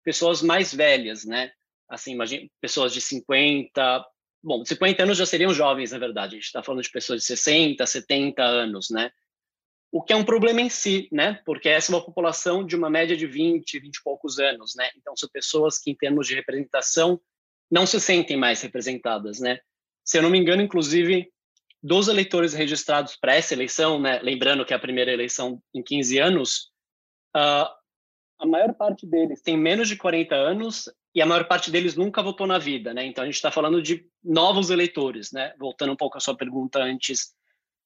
pessoas 0.05 0.43
mais 0.43 0.75
velhas, 0.75 1.25
né? 1.25 1.53
Assim, 1.89 2.13
imagine, 2.13 2.51
pessoas 2.61 2.93
de 2.93 3.01
50, 3.01 4.05
bom, 4.49 4.65
50 4.65 5.03
anos 5.03 5.19
já 5.19 5.27
seriam 5.27 5.53
jovens, 5.53 5.93
na 5.93 5.99
verdade. 5.99 6.35
A 6.35 6.39
gente 6.39 6.47
está 6.47 6.63
falando 6.63 6.83
de 6.83 6.91
pessoas 6.91 7.21
de 7.21 7.27
60, 7.27 7.85
70 7.87 8.43
anos, 8.43 8.89
né? 8.91 9.11
o 9.91 10.03
que 10.03 10.13
é 10.13 10.17
um 10.17 10.25
problema 10.25 10.61
em 10.61 10.69
si, 10.69 11.09
né? 11.11 11.41
Porque 11.45 11.69
essa 11.69 11.91
é 11.91 11.95
uma 11.95 12.05
população 12.05 12.65
de 12.65 12.77
uma 12.77 12.91
média 12.91 13.17
de 13.17 13.27
20, 13.27 13.79
20 13.79 13.97
e 13.97 14.03
poucos 14.03 14.39
anos, 14.39 14.75
né? 14.77 14.89
Então 14.97 15.17
são 15.17 15.29
pessoas 15.31 15.79
que 15.79 15.91
em 15.91 15.95
termos 15.95 16.27
de 16.27 16.35
representação 16.35 17.21
não 17.71 17.87
se 17.87 17.99
sentem 18.01 18.37
mais 18.37 18.61
representadas, 18.61 19.41
né? 19.41 19.59
Se 20.05 20.19
eu 20.19 20.23
não 20.23 20.31
me 20.31 20.39
engano, 20.39 20.63
inclusive, 20.63 21.31
dos 21.83 22.09
eleitores 22.09 22.53
registrados 22.53 23.17
para 23.17 23.35
essa 23.35 23.55
eleição, 23.55 24.01
né, 24.01 24.19
lembrando 24.23 24.65
que 24.65 24.73
é 24.73 24.77
a 24.77 24.81
primeira 24.81 25.13
eleição 25.13 25.63
em 25.75 25.83
15 25.83 26.19
anos, 26.19 26.71
uh, 27.37 27.69
a 28.39 28.47
maior 28.47 28.75
parte 28.75 29.07
deles 29.07 29.43
tem 29.43 29.57
menos 29.57 29.89
de 29.89 29.97
40 29.97 30.35
anos 30.35 30.91
e 31.15 31.23
a 31.23 31.27
maior 31.27 31.45
parte 31.45 31.71
deles 31.71 31.97
nunca 31.97 32.23
votou 32.23 32.47
na 32.47 32.59
vida, 32.59 32.93
né? 32.93 33.05
Então 33.05 33.23
a 33.23 33.27
gente 33.27 33.37
está 33.37 33.51
falando 33.51 33.83
de 33.83 34.07
novos 34.23 34.71
eleitores, 34.71 35.33
né? 35.33 35.55
Voltando 35.59 35.93
um 35.93 35.97
pouco 35.97 36.17
à 36.17 36.21
sua 36.21 36.37
pergunta 36.37 36.81
antes 36.81 37.35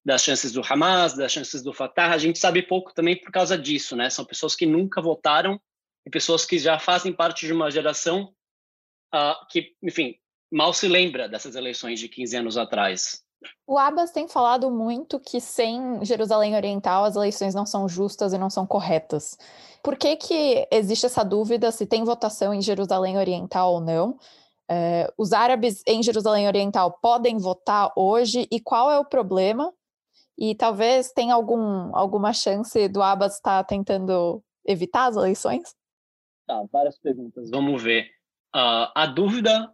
das 0.04 0.22
chances 0.22 0.52
do 0.52 0.62
Hamas, 0.68 1.14
das 1.14 1.30
chances 1.30 1.62
do 1.62 1.72
Fatah, 1.72 2.12
a 2.12 2.18
gente 2.18 2.38
sabe 2.38 2.62
pouco 2.62 2.92
também 2.92 3.16
por 3.16 3.30
causa 3.30 3.56
disso, 3.56 3.94
né? 3.94 4.10
São 4.10 4.24
pessoas 4.24 4.56
que 4.56 4.66
nunca 4.66 5.00
votaram 5.00 5.60
e 6.04 6.10
pessoas 6.10 6.44
que 6.44 6.58
já 6.58 6.78
fazem 6.78 7.12
parte 7.12 7.46
de 7.46 7.52
uma 7.52 7.70
geração 7.70 8.34
uh, 9.14 9.46
que, 9.48 9.76
enfim, 9.82 10.16
mal 10.50 10.74
se 10.74 10.88
lembra 10.88 11.28
dessas 11.28 11.54
eleições 11.54 12.00
de 12.00 12.08
15 12.08 12.36
anos 12.36 12.56
atrás. 12.56 13.22
O 13.66 13.78
Abbas 13.78 14.10
tem 14.10 14.28
falado 14.28 14.70
muito 14.70 15.18
que 15.18 15.40
sem 15.40 16.04
Jerusalém 16.04 16.54
Oriental 16.54 17.04
as 17.04 17.16
eleições 17.16 17.54
não 17.54 17.66
são 17.66 17.88
justas 17.88 18.32
e 18.32 18.38
não 18.38 18.50
são 18.50 18.66
corretas. 18.66 19.36
Por 19.82 19.96
que, 19.96 20.16
que 20.16 20.66
existe 20.70 21.06
essa 21.06 21.24
dúvida 21.24 21.70
se 21.70 21.86
tem 21.86 22.04
votação 22.04 22.54
em 22.54 22.62
Jerusalém 22.62 23.18
Oriental 23.18 23.74
ou 23.74 23.80
não? 23.80 24.18
É, 24.70 25.12
os 25.18 25.32
árabes 25.32 25.82
em 25.86 26.02
Jerusalém 26.02 26.46
Oriental 26.46 26.98
podem 27.02 27.36
votar 27.36 27.92
hoje 27.96 28.46
e 28.50 28.60
qual 28.60 28.90
é 28.90 28.98
o 28.98 29.04
problema? 29.04 29.72
E 30.38 30.54
talvez 30.54 31.12
tenha 31.12 31.34
algum, 31.34 31.94
alguma 31.94 32.32
chance 32.32 32.88
do 32.88 33.02
Abbas 33.02 33.34
estar 33.34 33.62
tentando 33.64 34.42
evitar 34.64 35.06
as 35.06 35.16
eleições? 35.16 35.74
Tá, 36.46 36.64
várias 36.72 36.98
perguntas. 36.98 37.50
Vamos 37.50 37.82
ver. 37.82 38.06
Uh, 38.54 38.88
a 38.94 39.06
dúvida 39.06 39.72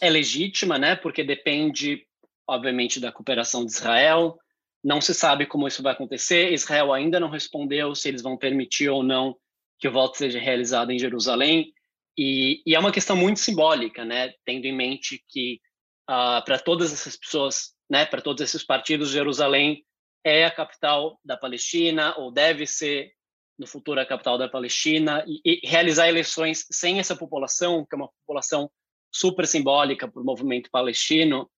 é 0.00 0.10
legítima, 0.10 0.78
né? 0.78 0.96
Porque 0.96 1.22
depende, 1.22 2.06
obviamente, 2.48 3.00
da 3.00 3.12
cooperação 3.12 3.64
de 3.64 3.72
Israel. 3.72 4.38
Não 4.82 5.00
se 5.00 5.14
sabe 5.14 5.46
como 5.46 5.66
isso 5.66 5.82
vai 5.82 5.92
acontecer. 5.92 6.52
Israel 6.52 6.92
ainda 6.92 7.18
não 7.18 7.30
respondeu 7.30 7.94
se 7.94 8.08
eles 8.08 8.22
vão 8.22 8.36
permitir 8.36 8.88
ou 8.88 9.02
não 9.02 9.36
que 9.78 9.88
o 9.88 9.92
voto 9.92 10.16
seja 10.16 10.38
realizado 10.38 10.90
em 10.90 10.98
Jerusalém. 10.98 11.72
E, 12.16 12.62
e 12.66 12.74
é 12.74 12.78
uma 12.78 12.92
questão 12.92 13.16
muito 13.16 13.40
simbólica, 13.40 14.04
né? 14.04 14.32
Tendo 14.44 14.66
em 14.66 14.74
mente 14.74 15.22
que 15.28 15.60
uh, 16.08 16.44
para 16.44 16.58
todas 16.58 16.92
essas 16.92 17.16
pessoas, 17.16 17.74
né? 17.90 18.06
Para 18.06 18.22
todos 18.22 18.42
esses 18.42 18.62
partidos, 18.62 19.10
Jerusalém 19.10 19.84
é 20.24 20.44
a 20.44 20.50
capital 20.50 21.18
da 21.24 21.36
Palestina 21.36 22.14
ou 22.16 22.30
deve 22.30 22.66
ser 22.66 23.12
no 23.58 23.66
futuro 23.66 24.00
a 24.00 24.06
capital 24.06 24.36
da 24.38 24.48
Palestina 24.48 25.24
e, 25.26 25.40
e 25.44 25.66
realizar 25.66 26.08
eleições 26.08 26.66
sem 26.70 26.98
essa 26.98 27.16
população, 27.16 27.84
que 27.84 27.94
é 27.94 27.98
uma 27.98 28.10
população 28.20 28.70
super 29.12 29.46
simbólica 29.46 30.08
para 30.08 30.20
o 30.20 30.24
movimento 30.24 30.70
palestino, 30.70 31.48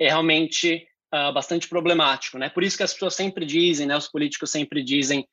é 0.00 0.08
realmente 0.08 0.88
uh, 1.14 1.32
bastante 1.32 1.68
problemático, 1.68 2.38
né? 2.38 2.48
Por 2.48 2.64
isso 2.64 2.76
que 2.76 2.82
as 2.82 2.92
pessoas 2.94 3.14
sempre 3.14 3.44
dizem, 3.44 3.86
né? 3.86 3.96
Os 3.96 4.08
políticos 4.08 4.50
sempre 4.50 4.82
dizem 4.82 5.28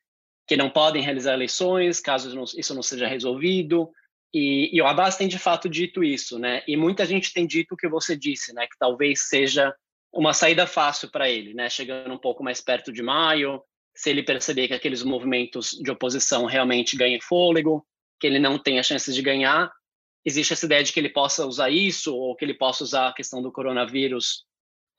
que 0.46 0.58
não 0.58 0.70
podem 0.70 1.02
realizar 1.02 1.34
eleições 1.34 2.00
caso 2.00 2.44
isso 2.58 2.76
não 2.76 2.84
seja 2.84 3.08
resolvido. 3.08 3.90
E, 4.34 4.76
e, 4.76 4.82
o 4.82 4.86
Abbas 4.86 5.16
tem 5.16 5.28
de 5.28 5.40
fato 5.40 5.70
dito 5.70 6.04
isso, 6.04 6.38
né? 6.38 6.62
E 6.68 6.76
muita 6.76 7.06
gente 7.06 7.34
tem 7.34 7.48
dito 7.48 7.74
o 7.74 7.78
que 7.78 7.88
você 7.88 8.16
disse, 8.16 8.54
né? 8.54 8.68
Que 8.68 8.78
talvez 8.78 9.28
seja 9.30 9.74
uma 10.12 10.34
saída 10.34 10.68
fácil 10.68 11.10
para 11.10 11.30
ele, 11.30 11.54
né? 11.54 11.70
Chegando 11.70 12.14
um 12.14 12.20
pouco 12.20 12.44
mais 12.44 12.60
perto 12.60 12.92
de 12.92 13.02
maio, 13.02 13.62
se 13.96 14.10
ele 14.10 14.22
perceber 14.22 14.68
que 14.68 14.74
aqueles 14.74 15.02
movimentos 15.02 15.72
de 15.72 15.90
oposição 15.90 16.46
realmente 16.46 16.98
ganhem 16.98 17.22
fôlego, 17.22 17.86
que 18.20 18.28
ele 18.28 18.40
não 18.40 18.58
tenha 18.60 18.84
chances 18.84 19.16
de 19.16 19.22
ganhar, 19.22 19.72
existe 20.26 20.54
essa 20.54 20.66
ideia 20.66 20.84
de 20.84 20.92
que 20.92 21.00
ele 21.00 21.10
possa 21.10 21.46
usar 21.46 21.70
isso 21.70 22.14
ou 22.14 22.36
que 22.36 22.44
ele 22.44 22.54
possa 22.54 22.84
usar 22.84 23.08
a 23.08 23.14
questão 23.14 23.42
do 23.42 23.52
coronavírus 23.52 24.46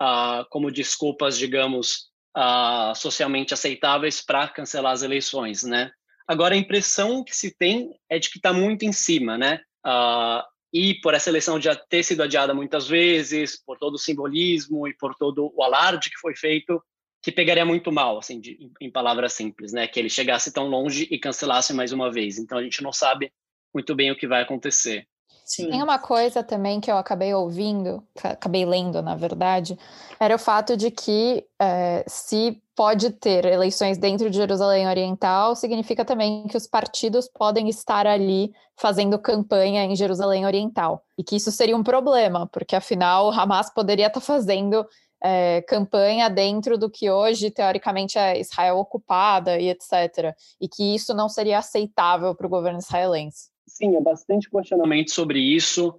uh, 0.01 0.45
como 0.51 0.71
desculpas, 0.71 1.39
digamos, 1.39 2.09
uh, 2.37 2.95
socialmente 2.95 3.55
aceitáveis 3.55 4.21
para 4.25 4.49
cancelar 4.49 4.93
as 4.93 5.03
eleições, 5.03 5.63
né? 5.63 5.91
Agora, 6.27 6.55
a 6.55 6.59
impressão 6.59 7.25
que 7.25 7.35
se 7.35 7.55
tem 7.57 7.91
é 8.09 8.19
de 8.19 8.31
que 8.31 8.39
está 8.39 8.53
muito 8.53 8.85
em 8.85 8.93
cima, 8.93 9.39
né? 9.39 9.61
Uh, 9.87 10.43
e 10.73 10.95
por 11.01 11.15
essa 11.15 11.31
eleição 11.31 11.61
já 11.61 11.75
ter 11.75 12.03
sido 12.03 12.23
adiada 12.23 12.53
muitas 12.53 12.87
vezes, 12.87 13.63
por 13.65 13.79
todo 13.79 13.95
o 13.95 13.99
simbolismo 13.99 14.87
e 14.87 14.95
por 14.95 15.15
todo 15.15 15.51
o 15.55 15.63
alarde 15.63 16.11
que 16.11 16.19
foi 16.19 16.37
feito, 16.37 16.83
que 17.23 17.33
pegaria 17.33 17.65
muito 17.65 17.91
mal, 17.91 18.19
assim, 18.19 18.39
de, 18.39 18.71
em 18.81 18.91
palavras 18.91 19.33
simples, 19.33 19.73
né? 19.73 19.89
Que 19.89 19.99
ele 19.99 20.11
chegasse 20.11 20.53
tão 20.53 20.69
longe 20.69 21.09
e 21.11 21.19
cancelasse 21.19 21.73
mais 21.73 21.93
uma 21.93 22.13
vez. 22.13 22.39
Então 22.39 22.59
a 22.59 22.63
gente 22.63 22.83
não 22.83 22.93
sabe 22.93 23.33
muito 23.75 23.95
bem 23.95 24.11
o 24.11 24.17
que 24.17 24.29
vai 24.29 24.43
acontecer. 24.43 25.07
Sim. 25.45 25.71
Tem 25.71 25.83
uma 25.83 25.99
coisa 25.99 26.43
também 26.43 26.79
que 26.79 26.91
eu 26.91 26.97
acabei 26.99 27.33
ouvindo, 27.33 28.03
acabei 28.23 28.67
lendo, 28.67 29.01
na 29.01 29.15
verdade, 29.15 29.79
era 30.21 30.35
o 30.35 30.39
fato 30.39 30.77
de 30.77 30.91
que 30.91 31.45
é, 31.59 32.05
se 32.07 32.63
pode 32.77 33.11
ter 33.11 33.45
eleições 33.47 33.99
dentro 33.99 34.29
de 34.31 34.37
Jerusalém 34.37 34.87
Oriental, 34.87 35.57
significa 35.57 36.05
também 36.05 36.47
que 36.47 36.57
os 36.57 36.67
partidos 36.67 37.27
podem 37.27 37.69
estar 37.69 38.07
ali 38.07 38.53
fazendo 38.77 39.19
campanha 39.19 39.85
em 39.85 39.97
Jerusalém 39.97 40.47
Oriental. 40.47 41.03
E 41.17 41.25
que 41.25 41.37
isso 41.37 41.51
seria 41.51 41.77
um 41.77 41.83
problema, 41.83 42.47
porque 42.47 42.77
afinal 42.77 43.31
Hamas 43.33 43.71
poderia 43.71 44.07
estar 44.07 44.21
fazendo 44.21 44.87
é, 45.23 45.63
campanha 45.63 46.29
dentro 46.29 46.79
do 46.79 46.89
que 46.91 47.11
hoje, 47.11 47.51
teoricamente, 47.51 48.19
é 48.19 48.39
Israel 48.39 48.79
ocupada 48.79 49.59
e 49.59 49.69
etc. 49.71 50.35
E 50.61 50.69
que 50.69 50.95
isso 50.95 51.13
não 51.15 51.29
seria 51.29 51.59
aceitável 51.59 52.35
para 52.35 52.47
o 52.47 52.51
governo 52.51 52.79
israelense. 52.79 53.49
Sim, 53.69 53.97
há 53.97 54.01
bastante 54.01 54.51
questionamento 54.51 55.11
sobre 55.11 55.39
isso. 55.39 55.97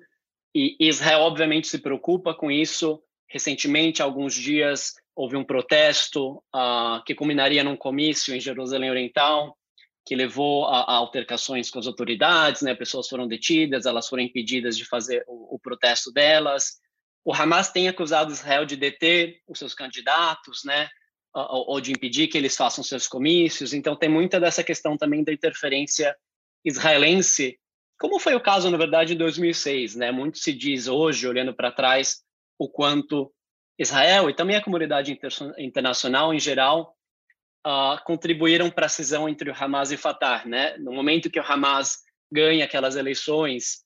E 0.54 0.76
Israel, 0.80 1.22
obviamente, 1.22 1.68
se 1.68 1.78
preocupa 1.78 2.34
com 2.34 2.52
isso. 2.52 3.02
Recentemente, 3.30 4.02
há 4.02 4.06
alguns 4.06 4.34
dias, 4.34 4.96
houve 5.16 5.38
um 5.38 5.44
protesto 5.44 6.44
uh, 6.54 7.04
que 7.06 7.16
culminaria 7.16 7.64
num 7.64 7.78
comício 7.78 8.36
em 8.36 8.40
Jerusalém 8.40 8.90
Oriental, 8.90 9.56
que 10.06 10.16
levou 10.16 10.66
a, 10.66 10.82
a, 10.82 10.94
altercações 10.96 11.70
com 11.70 11.78
as 11.78 11.86
autoridades, 11.86 12.64
né? 12.64 12.74
Pessoas 12.74 13.08
foram 13.08 13.28
detidas, 13.28 13.86
elas 13.86 14.08
foram 14.10 14.24
impedidas 14.24 14.76
de 14.76 14.86
fazer 14.86 15.24
o, 15.28 15.56
o 15.56 15.60
protesto 15.60 16.12
delas 16.12 16.80
o 17.24 17.34
Hamas 17.34 17.72
tem 17.72 17.88
acusado 17.88 18.32
Israel 18.32 18.66
de 18.66 18.76
deter 18.76 19.40
os 19.48 19.60
seus 19.60 19.74
candidatos, 19.74 20.64
né? 20.64 20.90
Ou, 21.32 21.74
ou 21.74 21.82
de 21.82 21.92
impedir 21.92 22.28
que 22.28 22.38
eles 22.38 22.56
façam 22.56 22.84
seus 22.84 23.08
comícios. 23.08 23.74
Então, 23.74 23.96
tem 23.96 24.10
muita 24.10 24.40
dessa 24.40 24.64
questão 24.64 24.98
também 24.98 25.24
da 25.24 25.32
interferência 25.32 26.16
israelense, 26.64 27.60
como 28.00 28.20
foi 28.20 28.34
o 28.36 28.42
caso, 28.42 28.70
na 28.70 28.78
verdade, 28.78 29.14
em 29.14 29.18
2006. 29.18 29.96
Né? 29.96 30.12
Muito 30.12 30.38
se 30.38 30.54
diz 30.54 30.88
hoje, 30.88 31.28
olhando 31.28 31.54
para 31.54 31.72
trás, 31.72 32.24
o 32.58 32.70
quanto 32.70 33.32
Israel 33.78 34.30
e 34.30 34.34
também 34.34 34.56
a 34.56 34.64
comunidade 34.64 35.12
inter 35.12 35.32
internacional 35.58 36.34
em 36.34 36.40
geral 36.40 36.96
uh, 37.66 38.04
contribuíram 38.06 38.70
para 38.70 38.88
a 38.88 38.90
cisão 38.90 39.28
entre 39.28 39.50
o 39.50 39.54
Hamas 39.58 39.92
e 39.92 39.96
o 39.96 39.98
Fatah. 39.98 40.46
Né? 40.46 40.78
No 40.78 40.92
momento 40.92 41.30
que 41.30 41.40
o 41.40 41.44
Hamas 41.44 42.00
ganha 42.32 42.66
aquelas 42.66 42.96
eleições 42.96 43.84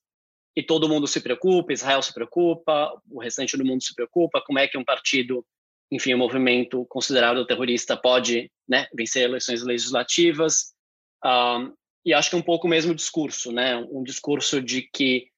e 0.56 0.62
todo 0.62 0.88
mundo 0.88 1.06
se 1.06 1.20
preocupa, 1.20 1.72
Israel 1.72 2.02
se 2.02 2.12
preocupa, 2.12 2.92
o 3.10 3.20
restante 3.20 3.56
do 3.56 3.64
mundo 3.64 3.82
se 3.82 3.94
preocupa, 3.94 4.42
como 4.44 4.58
é 4.58 4.68
que 4.68 4.78
um 4.78 4.84
partido, 4.84 5.44
enfim, 5.90 6.14
um 6.14 6.18
movimento 6.18 6.84
considerado 6.86 7.46
terrorista 7.46 7.96
pode 7.96 8.50
né, 8.68 8.86
vencer 8.94 9.24
eleições 9.24 9.62
legislativas. 9.62 10.72
Um, 11.24 11.72
e 12.04 12.12
acho 12.12 12.30
que 12.30 12.36
é 12.36 12.38
um 12.38 12.42
pouco 12.42 12.66
o 12.66 12.70
mesmo 12.70 12.94
discurso, 12.94 13.50
né? 13.50 13.76
um 13.76 14.02
discurso 14.02 14.60
de 14.60 14.82
que, 14.82 15.28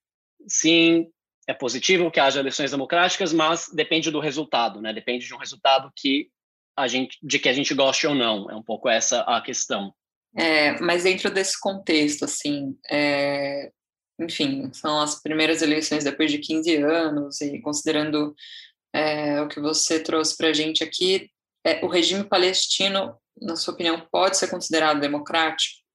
sim, 0.49 1.09
é 1.47 1.55
positivo 1.55 2.11
que 2.11 2.19
haja 2.19 2.41
eleições 2.41 2.73
democráticas, 2.73 3.33
mas 3.33 3.69
depende 3.73 4.11
do 4.11 4.21
resultado, 4.21 4.81
né? 4.81 4.93
depende 4.93 5.27
de 5.27 5.35
um 5.35 5.39
resultado 5.39 5.91
que 5.95 6.29
a 6.77 6.89
gente, 6.89 7.19
de 7.23 7.39
que 7.39 7.49
a 7.49 7.53
gente 7.53 7.73
goste 7.73 8.07
ou 8.07 8.15
não, 8.15 8.51
é 8.51 8.55
um 8.55 8.63
pouco 8.63 8.89
essa 8.89 9.21
a 9.23 9.41
questão. 9.41 9.95
É, 10.37 10.79
mas 10.81 11.05
dentro 11.05 11.31
desse 11.31 11.59
contexto, 11.59 12.25
assim, 12.25 12.77
é, 12.91 13.71
enfim, 14.21 14.71
são 14.73 15.01
as 15.01 15.23
primeiras 15.23 15.63
eleições 15.63 16.05
depois 16.05 16.31
de 16.31 16.39
15 16.39 16.77
anos, 16.77 17.41
e 17.41 17.59
considerando 17.61 18.35
é, 18.93 19.41
o 19.41 19.49
que 19.49 19.61
você 19.61 20.01
trouxe 20.01 20.37
para 20.37 20.49
a 20.49 20.53
gente 20.53 20.85
aqui, 20.85 21.31
é, 21.65 21.85
o 21.85 21.89
regime 21.89 22.25
palestino, 22.25 23.17
na 23.41 23.57
sua 23.57 23.73
opinião, 23.73 24.07
pode 24.11 24.37
ser 24.37 24.49
considerado 24.49 25.01
democrático? 25.01 25.86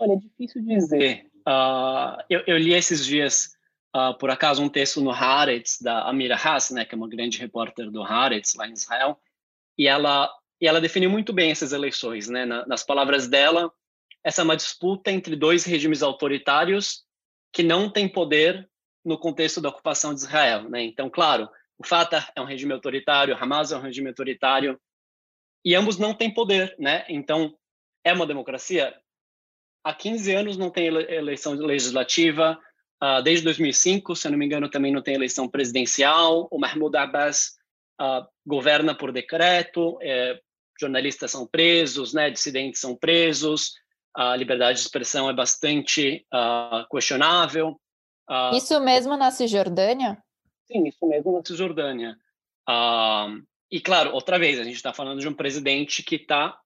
Olha, 0.00 0.14
é 0.14 0.16
difícil 0.16 0.62
dizer. 0.62 1.26
Uh, 1.46 2.16
eu, 2.30 2.42
eu, 2.46 2.56
li 2.56 2.72
esses 2.72 3.04
dias, 3.04 3.54
uh, 3.94 4.16
por 4.18 4.30
acaso, 4.30 4.62
um 4.62 4.68
texto 4.68 5.02
no 5.02 5.10
Haaretz, 5.10 5.78
da 5.78 6.08
Amira 6.08 6.36
Haas, 6.36 6.70
né, 6.70 6.86
que 6.86 6.94
é 6.94 6.98
uma 6.98 7.08
grande 7.08 7.38
repórter 7.38 7.90
do 7.90 8.02
Haaretz, 8.02 8.54
lá 8.54 8.66
em 8.66 8.72
Israel, 8.72 9.20
e 9.76 9.86
ela, 9.86 10.32
e 10.58 10.66
ela 10.66 10.80
definiu 10.80 11.10
muito 11.10 11.34
bem 11.34 11.50
essas 11.50 11.72
eleições. 11.72 12.30
Né? 12.30 12.46
Na, 12.46 12.66
nas 12.66 12.82
palavras 12.82 13.28
dela, 13.28 13.70
essa 14.24 14.40
é 14.40 14.44
uma 14.44 14.56
disputa 14.56 15.10
entre 15.10 15.36
dois 15.36 15.64
regimes 15.64 16.02
autoritários 16.02 17.04
que 17.52 17.62
não 17.62 17.90
tem 17.90 18.08
poder 18.08 18.68
no 19.04 19.18
contexto 19.18 19.60
da 19.60 19.68
ocupação 19.68 20.14
de 20.14 20.20
Israel. 20.20 20.68
Né? 20.70 20.82
Então, 20.82 21.10
claro, 21.10 21.46
o 21.76 21.86
Fatah 21.86 22.26
é 22.34 22.40
um 22.40 22.46
regime 22.46 22.72
autoritário, 22.72 23.36
Hamas 23.38 23.70
é 23.70 23.76
um 23.76 23.82
regime 23.82 24.08
autoritário, 24.08 24.80
e 25.62 25.74
ambos 25.74 25.98
não 25.98 26.14
têm 26.14 26.32
poder. 26.32 26.74
Né? 26.78 27.04
Então, 27.06 27.54
é 28.02 28.14
uma 28.14 28.26
democracia? 28.26 28.94
Há 29.82 29.94
15 29.94 30.34
anos 30.34 30.56
não 30.56 30.70
tem 30.70 30.86
eleição 30.86 31.54
legislativa, 31.54 32.58
uh, 33.02 33.22
desde 33.22 33.44
2005, 33.44 34.14
se 34.14 34.26
eu 34.26 34.32
não 34.32 34.38
me 34.38 34.46
engano, 34.46 34.68
também 34.68 34.92
não 34.92 35.02
tem 35.02 35.14
eleição 35.14 35.48
presidencial, 35.48 36.48
o 36.50 36.58
Mahmoud 36.58 36.96
Abbas 36.96 37.56
uh, 38.00 38.26
governa 38.46 38.94
por 38.94 39.10
decreto, 39.12 39.98
é, 40.02 40.38
jornalistas 40.78 41.30
são 41.30 41.46
presos, 41.46 42.12
né, 42.12 42.30
dissidentes 42.30 42.80
são 42.80 42.94
presos, 42.94 43.72
a 44.14 44.36
liberdade 44.36 44.78
de 44.78 44.84
expressão 44.84 45.30
é 45.30 45.32
bastante 45.32 46.26
uh, 46.32 46.86
questionável. 46.90 47.80
Isso 48.54 48.78
mesmo 48.80 49.16
na 49.16 49.30
Cisjordânia? 49.30 50.22
Sim, 50.70 50.86
isso 50.86 51.04
mesmo 51.06 51.32
na 51.32 51.44
Cisjordânia. 51.44 52.16
E, 53.70 53.80
claro, 53.80 54.12
outra 54.12 54.38
vez, 54.38 54.58
a 54.58 54.64
gente 54.64 54.76
está 54.76 54.92
falando 54.92 55.20
de 55.20 55.28
um 55.28 55.34
presidente 55.34 56.02
que 56.02 56.16
está 56.16 56.58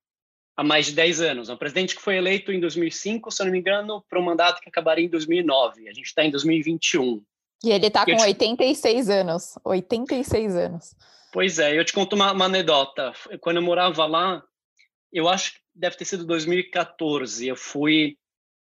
há 0.56 0.62
mais 0.62 0.86
de 0.86 0.92
10 0.92 1.20
anos. 1.20 1.48
É 1.48 1.52
um 1.52 1.56
presidente 1.56 1.94
que 1.94 2.02
foi 2.02 2.16
eleito 2.16 2.52
em 2.52 2.60
2005, 2.60 3.30
se 3.30 3.44
não 3.44 3.50
me 3.50 3.58
engano, 3.58 4.04
para 4.08 4.20
um 4.20 4.24
mandato 4.24 4.60
que 4.60 4.68
acabaria 4.68 5.04
em 5.04 5.08
2009. 5.08 5.88
A 5.88 5.92
gente 5.92 6.06
está 6.06 6.24
em 6.24 6.30
2021. 6.30 7.22
E 7.62 7.70
ele 7.70 7.86
está 7.86 8.04
com 8.04 8.20
86 8.20 9.08
anos. 9.08 9.58
86 9.64 10.56
anos. 10.56 10.94
Pois 11.32 11.58
é, 11.58 11.76
eu 11.76 11.84
te 11.84 11.92
conto 11.92 12.14
uma, 12.14 12.32
uma 12.32 12.44
anedota. 12.44 13.12
Quando 13.40 13.56
eu 13.56 13.62
morava 13.62 14.06
lá, 14.06 14.42
eu 15.12 15.28
acho 15.28 15.54
que 15.54 15.60
deve 15.74 15.96
ter 15.96 16.04
sido 16.04 16.24
2014, 16.24 17.48
eu 17.48 17.56
fui 17.56 18.16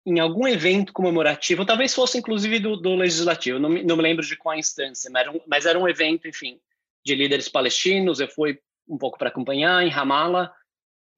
em 0.04 0.20
algum 0.20 0.46
evento 0.46 0.92
comemorativo, 0.92 1.64
talvez 1.64 1.94
fosse 1.94 2.18
inclusive 2.18 2.58
do, 2.58 2.76
do 2.76 2.94
Legislativo, 2.94 3.58
não 3.58 3.68
me, 3.68 3.82
não 3.82 3.96
me 3.96 4.02
lembro 4.02 4.24
de 4.24 4.36
qual 4.36 4.54
instância, 4.54 5.10
mas 5.10 5.22
era, 5.22 5.30
um, 5.30 5.40
mas 5.46 5.66
era 5.66 5.78
um 5.78 5.88
evento, 5.88 6.26
enfim, 6.26 6.58
de 7.04 7.14
líderes 7.14 7.48
palestinos, 7.48 8.20
eu 8.20 8.28
fui 8.28 8.58
um 8.88 8.96
pouco 8.96 9.18
para 9.18 9.28
acompanhar 9.28 9.84
em 9.84 9.90
Ramallah, 9.90 10.50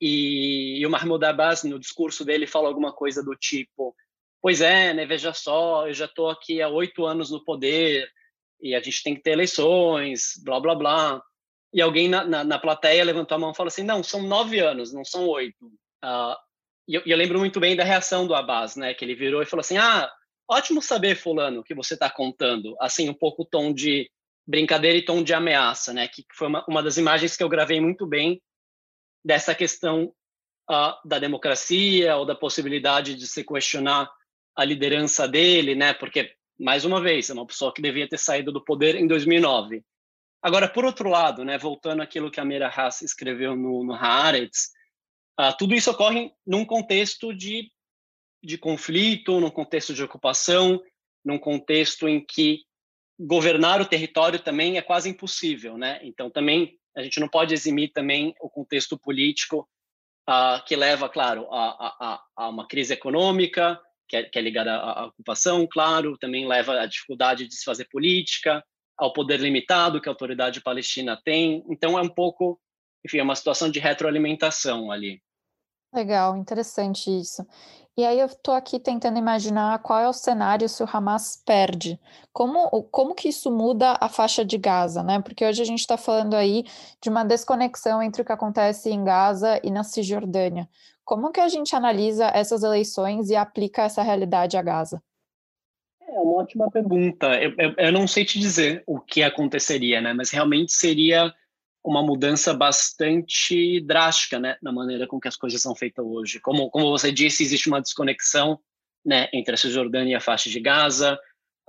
e, 0.00 0.78
e 0.80 0.86
o 0.86 0.90
Mahmoud 0.90 1.24
Abbas, 1.24 1.64
no 1.64 1.78
discurso 1.78 2.24
dele, 2.24 2.46
falou 2.46 2.68
alguma 2.68 2.92
coisa 2.92 3.22
do 3.22 3.34
tipo, 3.36 3.94
pois 4.40 4.60
é, 4.60 4.94
né, 4.94 5.04
veja 5.04 5.32
só, 5.34 5.86
eu 5.86 5.92
já 5.92 6.06
estou 6.06 6.30
aqui 6.30 6.62
há 6.62 6.68
oito 6.68 7.04
anos 7.04 7.30
no 7.30 7.44
poder, 7.44 8.10
e 8.62 8.74
a 8.74 8.80
gente 8.80 9.02
tem 9.02 9.14
que 9.14 9.22
ter 9.22 9.32
eleições, 9.32 10.34
blá, 10.44 10.60
blá, 10.60 10.74
blá. 10.74 11.22
E 11.72 11.80
alguém 11.80 12.08
na, 12.08 12.24
na, 12.24 12.44
na 12.44 12.58
plateia 12.58 13.04
levantou 13.04 13.36
a 13.36 13.38
mão 13.38 13.52
e 13.52 13.56
falou 13.56 13.68
assim, 13.68 13.82
não, 13.82 14.02
são 14.02 14.22
nove 14.22 14.58
anos, 14.58 14.92
não 14.92 15.04
são 15.04 15.26
oito. 15.28 15.66
Uh, 16.04 16.36
e 16.88 16.94
eu, 16.94 17.02
eu, 17.06 17.16
lembro 17.16 17.38
muito 17.38 17.60
bem 17.60 17.76
da 17.76 17.84
reação 17.84 18.26
do 18.26 18.34
Abbas, 18.34 18.76
né, 18.76 18.92
que 18.94 19.04
ele 19.04 19.14
virou 19.14 19.42
e 19.42 19.46
falou 19.46 19.60
assim, 19.60 19.78
ah, 19.78 20.10
ótimo 20.48 20.82
saber, 20.82 21.14
fulano, 21.14 21.62
que 21.62 21.74
você 21.74 21.94
está 21.94 22.10
contando. 22.10 22.76
Assim, 22.80 23.08
um 23.08 23.14
pouco 23.14 23.44
tom 23.44 23.72
de 23.72 24.10
brincadeira 24.46 24.98
e 24.98 25.04
tom 25.04 25.22
de 25.22 25.32
ameaça, 25.32 25.92
né, 25.92 26.08
que 26.08 26.24
foi 26.34 26.48
uma, 26.48 26.64
uma 26.68 26.82
das 26.82 26.96
imagens 26.96 27.36
que 27.36 27.42
eu 27.42 27.48
gravei 27.48 27.80
muito 27.80 28.06
bem 28.06 28.42
dessa 29.24 29.54
questão 29.54 30.12
uh, 30.70 31.08
da 31.08 31.18
democracia 31.18 32.16
ou 32.16 32.24
da 32.24 32.34
possibilidade 32.34 33.14
de 33.14 33.26
se 33.26 33.44
questionar 33.44 34.10
a 34.56 34.64
liderança 34.64 35.26
dele, 35.26 35.74
né, 35.74 35.94
porque, 35.94 36.34
mais 36.58 36.84
uma 36.84 37.00
vez, 37.00 37.30
é 37.30 37.32
uma 37.32 37.46
pessoa 37.46 37.72
que 37.72 37.82
devia 37.82 38.08
ter 38.08 38.18
saído 38.18 38.52
do 38.52 38.64
poder 38.64 38.94
em 38.96 39.06
2009. 39.06 39.82
Agora, 40.42 40.68
por 40.68 40.84
outro 40.84 41.08
lado, 41.08 41.44
né, 41.44 41.58
voltando 41.58 42.02
àquilo 42.02 42.30
que 42.30 42.40
a 42.40 42.44
Mira 42.44 42.68
Haas 42.68 43.02
escreveu 43.02 43.54
no, 43.54 43.84
no 43.84 43.94
Haaretz, 43.94 44.70
uh, 45.38 45.56
tudo 45.58 45.74
isso 45.74 45.90
ocorre 45.90 46.32
num 46.46 46.64
contexto 46.64 47.34
de, 47.34 47.70
de 48.42 48.56
conflito, 48.56 49.40
num 49.40 49.50
contexto 49.50 49.92
de 49.92 50.02
ocupação, 50.02 50.82
num 51.24 51.38
contexto 51.38 52.08
em 52.08 52.24
que 52.24 52.62
governar 53.18 53.82
o 53.82 53.86
território 53.86 54.38
também 54.38 54.78
é 54.78 54.82
quase 54.82 55.10
impossível, 55.10 55.76
né? 55.76 56.00
Então, 56.02 56.30
também 56.30 56.79
a 56.96 57.02
gente 57.02 57.20
não 57.20 57.28
pode 57.28 57.54
eximir 57.54 57.92
também 57.92 58.34
o 58.40 58.48
contexto 58.48 58.98
político 58.98 59.68
uh, 60.28 60.64
que 60.66 60.76
leva, 60.76 61.08
claro, 61.08 61.46
a, 61.52 61.96
a, 62.00 62.22
a, 62.36 62.48
uma 62.48 62.66
crise 62.66 62.92
econômica, 62.92 63.80
que 64.08 64.16
é, 64.16 64.22
que 64.24 64.38
é 64.38 64.42
ligada 64.42 64.72
à, 64.72 65.00
à 65.00 65.06
ocupação, 65.06 65.66
claro, 65.70 66.18
também 66.18 66.46
leva 66.46 66.80
à 66.80 66.86
dificuldade 66.86 67.46
de 67.46 67.54
se 67.54 67.64
fazer 67.64 67.86
política, 67.90 68.62
ao 68.98 69.12
poder 69.12 69.40
limitado 69.40 70.00
que 70.00 70.08
a 70.08 70.12
autoridade 70.12 70.60
palestina 70.60 71.20
tem. 71.24 71.64
Então 71.70 71.98
é 71.98 72.02
um 72.02 72.08
pouco, 72.08 72.60
enfim, 73.04 73.18
é 73.18 73.22
uma 73.22 73.36
situação 73.36 73.70
de 73.70 73.78
retroalimentação 73.78 74.90
ali. 74.90 75.22
Legal, 75.92 76.36
interessante 76.36 77.10
isso. 77.10 77.44
E 78.00 78.04
aí 78.06 78.18
eu 78.18 78.28
estou 78.28 78.54
aqui 78.54 78.80
tentando 78.80 79.18
imaginar 79.18 79.78
qual 79.80 79.98
é 79.98 80.08
o 80.08 80.12
cenário 80.14 80.66
se 80.70 80.82
o 80.82 80.88
Hamas 80.90 81.36
perde. 81.44 82.00
Como, 82.32 82.82
como 82.84 83.14
que 83.14 83.28
isso 83.28 83.50
muda 83.50 83.94
a 84.00 84.08
faixa 84.08 84.42
de 84.42 84.56
Gaza, 84.56 85.02
né? 85.02 85.20
Porque 85.20 85.44
hoje 85.44 85.60
a 85.60 85.66
gente 85.66 85.80
está 85.80 85.98
falando 85.98 86.32
aí 86.32 86.64
de 86.98 87.10
uma 87.10 87.26
desconexão 87.26 88.02
entre 88.02 88.22
o 88.22 88.24
que 88.24 88.32
acontece 88.32 88.88
em 88.88 89.04
Gaza 89.04 89.60
e 89.62 89.70
na 89.70 89.84
Cisjordânia. 89.84 90.66
Como 91.04 91.30
que 91.30 91.40
a 91.40 91.48
gente 91.48 91.76
analisa 91.76 92.30
essas 92.32 92.62
eleições 92.62 93.28
e 93.28 93.36
aplica 93.36 93.82
essa 93.82 94.00
realidade 94.02 94.56
a 94.56 94.62
Gaza? 94.62 95.02
É 96.00 96.12
uma 96.12 96.40
ótima 96.40 96.70
pergunta. 96.70 97.26
Eu, 97.34 97.52
eu, 97.58 97.74
eu, 97.76 97.92
não 97.92 98.08
sei 98.08 98.24
te 98.24 98.38
dizer 98.38 98.82
o 98.86 98.98
que 98.98 99.22
aconteceria, 99.22 100.00
né? 100.00 100.14
Mas 100.14 100.30
realmente 100.30 100.72
seria 100.72 101.34
uma 101.82 102.02
mudança 102.02 102.52
bastante 102.52 103.80
drástica, 103.80 104.38
né? 104.38 104.56
Na 104.62 104.72
maneira 104.72 105.06
com 105.06 105.18
que 105.18 105.28
as 105.28 105.36
coisas 105.36 105.60
são 105.60 105.74
feitas 105.74 106.04
hoje. 106.04 106.40
Como, 106.40 106.70
como 106.70 106.90
você 106.90 107.10
disse, 107.10 107.42
existe 107.42 107.68
uma 107.68 107.80
desconexão, 107.80 108.58
né? 109.04 109.28
Entre 109.32 109.54
a 109.54 109.56
Cisjordânia 109.56 110.12
e 110.12 110.14
a 110.14 110.20
faixa 110.20 110.50
de 110.50 110.60
Gaza. 110.60 111.18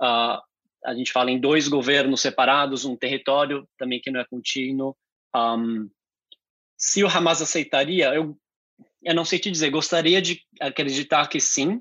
Uh, 0.00 0.40
a 0.84 0.94
gente 0.94 1.12
fala 1.12 1.30
em 1.30 1.40
dois 1.40 1.68
governos 1.68 2.20
separados, 2.20 2.84
um 2.84 2.96
território 2.96 3.66
também 3.78 4.00
que 4.00 4.10
não 4.10 4.20
é 4.20 4.24
contínuo. 4.24 4.96
Um, 5.34 5.88
se 6.76 7.02
o 7.02 7.08
Hamas 7.08 7.40
aceitaria, 7.40 8.12
eu, 8.14 8.36
eu 9.02 9.14
não 9.14 9.24
sei 9.24 9.38
te 9.38 9.50
dizer. 9.50 9.70
Gostaria 9.70 10.20
de 10.20 10.42
acreditar 10.60 11.26
que 11.28 11.40
sim, 11.40 11.76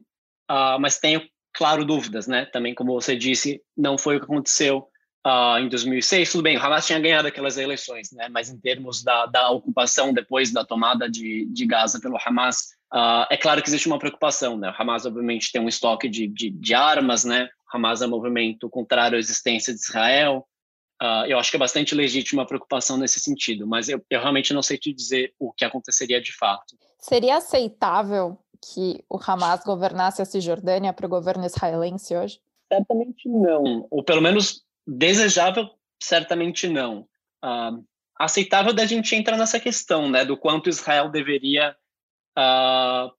uh, 0.49 0.79
mas 0.79 0.99
tenho 0.99 1.21
claro, 1.53 1.83
dúvidas, 1.83 2.27
né? 2.27 2.45
Também, 2.45 2.73
como 2.73 2.93
você 2.93 3.15
disse, 3.15 3.61
não 3.75 3.97
foi 3.97 4.15
o 4.15 4.19
que 4.19 4.25
aconteceu 4.25 4.87
uh, 5.25 5.59
em 5.59 5.69
2006. 5.69 6.31
Tudo 6.31 6.43
bem, 6.43 6.57
o 6.57 6.61
Hamas 6.61 6.85
tinha 6.85 6.99
ganhado 6.99 7.27
aquelas 7.27 7.57
eleições, 7.57 8.11
né? 8.11 8.27
Mas 8.29 8.49
em 8.49 8.57
termos 8.57 9.03
da, 9.03 9.25
da 9.25 9.49
ocupação 9.49 10.13
depois 10.13 10.51
da 10.51 10.65
tomada 10.65 11.09
de, 11.09 11.45
de 11.45 11.65
Gaza 11.65 11.99
pelo 11.99 12.17
Hamas, 12.17 12.73
uh, 12.93 13.25
é 13.29 13.37
claro 13.37 13.61
que 13.61 13.69
existe 13.69 13.87
uma 13.87 13.99
preocupação, 13.99 14.57
né? 14.57 14.69
O 14.69 14.81
Hamas, 14.81 15.05
obviamente, 15.05 15.51
tem 15.51 15.61
um 15.61 15.69
estoque 15.69 16.09
de, 16.09 16.27
de, 16.27 16.49
de 16.49 16.73
armas, 16.73 17.23
né? 17.23 17.49
O 17.71 17.77
Hamas 17.77 18.01
é 18.01 18.07
um 18.07 18.09
movimento 18.09 18.69
contrário 18.69 19.17
à 19.17 19.19
existência 19.19 19.73
de 19.73 19.79
Israel. 19.79 20.47
Uh, 21.01 21.25
eu 21.27 21.39
acho 21.39 21.49
que 21.49 21.55
é 21.55 21.59
bastante 21.59 21.95
legítima 21.95 22.43
a 22.43 22.45
preocupação 22.45 22.95
nesse 22.95 23.19
sentido, 23.19 23.65
mas 23.65 23.89
eu, 23.89 24.03
eu 24.07 24.19
realmente 24.19 24.53
não 24.53 24.61
sei 24.61 24.77
te 24.77 24.93
dizer 24.93 25.33
o 25.39 25.51
que 25.51 25.65
aconteceria 25.65 26.21
de 26.21 26.31
fato. 26.31 26.75
Seria 26.99 27.37
aceitável 27.37 28.37
que 28.61 29.03
o 29.09 29.17
Hamas 29.17 29.63
governasse 29.63 30.21
a 30.21 30.25
Cisjordânia 30.25 30.93
para 30.93 31.07
o 31.07 31.09
governo 31.09 31.43
israelense 31.43 32.15
hoje? 32.15 32.39
Certamente 32.71 33.27
não, 33.27 33.87
ou 33.89 34.03
pelo 34.03 34.21
menos 34.21 34.63
desejável, 34.87 35.69
certamente 36.01 36.67
não. 36.67 37.07
Uh, 37.43 37.83
aceitável 38.17 38.73
da 38.73 38.85
gente 38.85 39.15
entrar 39.15 39.37
nessa 39.37 39.59
questão, 39.59 40.09
né, 40.09 40.23
do 40.23 40.37
quanto 40.37 40.69
Israel 40.69 41.09
deveria 41.09 41.75
uh, 42.37 43.11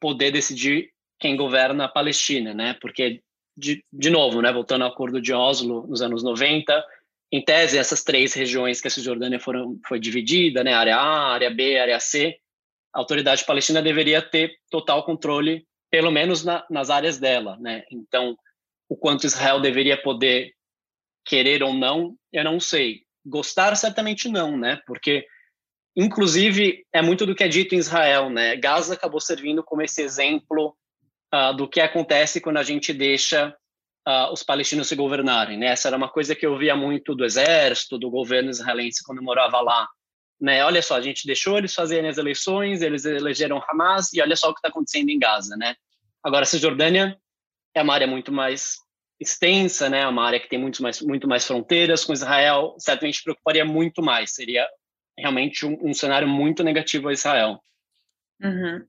poder 0.00 0.30
decidir 0.30 0.90
quem 1.18 1.36
governa 1.36 1.84
a 1.84 1.88
Palestina, 1.88 2.54
né, 2.54 2.74
porque 2.80 3.22
de, 3.56 3.84
de 3.92 4.10
novo, 4.10 4.40
né, 4.42 4.52
voltando 4.52 4.82
ao 4.82 4.90
acordo 4.90 5.20
de 5.20 5.32
Oslo 5.32 5.86
nos 5.86 6.02
anos 6.02 6.22
90, 6.22 6.84
em 7.32 7.42
tese 7.42 7.78
essas 7.78 8.04
três 8.04 8.34
regiões 8.34 8.80
que 8.80 8.88
a 8.88 8.90
Cisjordânia 8.90 9.40
foram 9.40 9.78
foi 9.86 9.98
dividida, 9.98 10.62
né, 10.62 10.72
área 10.72 10.96
A, 10.96 11.32
área 11.32 11.50
B, 11.50 11.78
área 11.78 11.98
C, 12.00 12.38
a 12.94 12.98
autoridade 12.98 13.44
palestina 13.44 13.82
deveria 13.82 14.22
ter 14.22 14.56
total 14.70 15.04
controle, 15.04 15.66
pelo 15.90 16.10
menos 16.10 16.42
na, 16.42 16.64
nas 16.70 16.88
áreas 16.88 17.18
dela, 17.18 17.58
né? 17.60 17.84
Então, 17.92 18.34
o 18.88 18.96
quanto 18.96 19.26
Israel 19.26 19.60
deveria 19.60 20.00
poder 20.00 20.55
querer 21.26 21.62
ou 21.62 21.74
não, 21.74 22.16
eu 22.32 22.44
não 22.44 22.60
sei. 22.60 23.02
Gostar 23.24 23.74
certamente 23.74 24.28
não, 24.28 24.56
né? 24.56 24.80
Porque 24.86 25.26
inclusive 25.96 26.84
é 26.92 27.02
muito 27.02 27.26
do 27.26 27.34
que 27.34 27.42
é 27.42 27.48
dito 27.48 27.74
em 27.74 27.78
Israel, 27.78 28.30
né? 28.30 28.56
Gaza 28.56 28.94
acabou 28.94 29.20
servindo 29.20 29.64
como 29.64 29.82
esse 29.82 30.02
exemplo 30.02 30.76
uh, 31.34 31.56
do 31.56 31.68
que 31.68 31.80
acontece 31.80 32.40
quando 32.40 32.58
a 32.58 32.62
gente 32.62 32.92
deixa 32.92 33.54
uh, 34.06 34.32
os 34.32 34.42
palestinos 34.42 34.88
se 34.88 34.94
governarem, 34.94 35.58
né? 35.58 35.66
Essa 35.66 35.88
era 35.88 35.96
uma 35.96 36.08
coisa 36.08 36.34
que 36.34 36.46
eu 36.46 36.56
via 36.56 36.76
muito 36.76 37.14
do 37.14 37.24
exército, 37.24 37.98
do 37.98 38.10
governo 38.10 38.50
israelense 38.50 39.02
quando 39.04 39.18
eu 39.18 39.24
morava 39.24 39.60
lá. 39.60 39.88
Né? 40.38 40.62
Olha 40.62 40.82
só, 40.82 40.96
a 40.96 41.00
gente 41.00 41.26
deixou 41.26 41.56
eles 41.56 41.72
fazerem 41.72 42.10
as 42.10 42.18
eleições, 42.18 42.82
eles 42.82 43.06
elegeram 43.06 43.62
Hamas 43.66 44.12
e 44.12 44.20
olha 44.20 44.36
só 44.36 44.50
o 44.50 44.52
que 44.52 44.58
está 44.58 44.68
acontecendo 44.68 45.08
em 45.08 45.18
Gaza, 45.18 45.56
né? 45.56 45.74
Agora, 46.22 46.44
Cisjordânia 46.44 47.18
é 47.74 47.82
uma 47.82 47.94
área 47.94 48.06
muito 48.06 48.30
mais 48.30 48.76
extensa, 49.20 49.88
né? 49.88 50.06
Uma 50.06 50.26
área 50.26 50.40
que 50.40 50.48
tem 50.48 50.58
muito 50.58 50.82
mais, 50.82 51.00
muito 51.00 51.26
mais 51.26 51.46
fronteiras 51.46 52.04
com 52.04 52.12
Israel, 52.12 52.74
certamente 52.78 53.22
preocuparia 53.22 53.64
muito 53.64 54.02
mais. 54.02 54.34
Seria 54.34 54.66
realmente 55.18 55.64
um, 55.64 55.78
um 55.82 55.94
cenário 55.94 56.28
muito 56.28 56.62
negativo 56.62 57.08
a 57.08 57.12
Israel. 57.12 57.58
Uhum. 58.42 58.84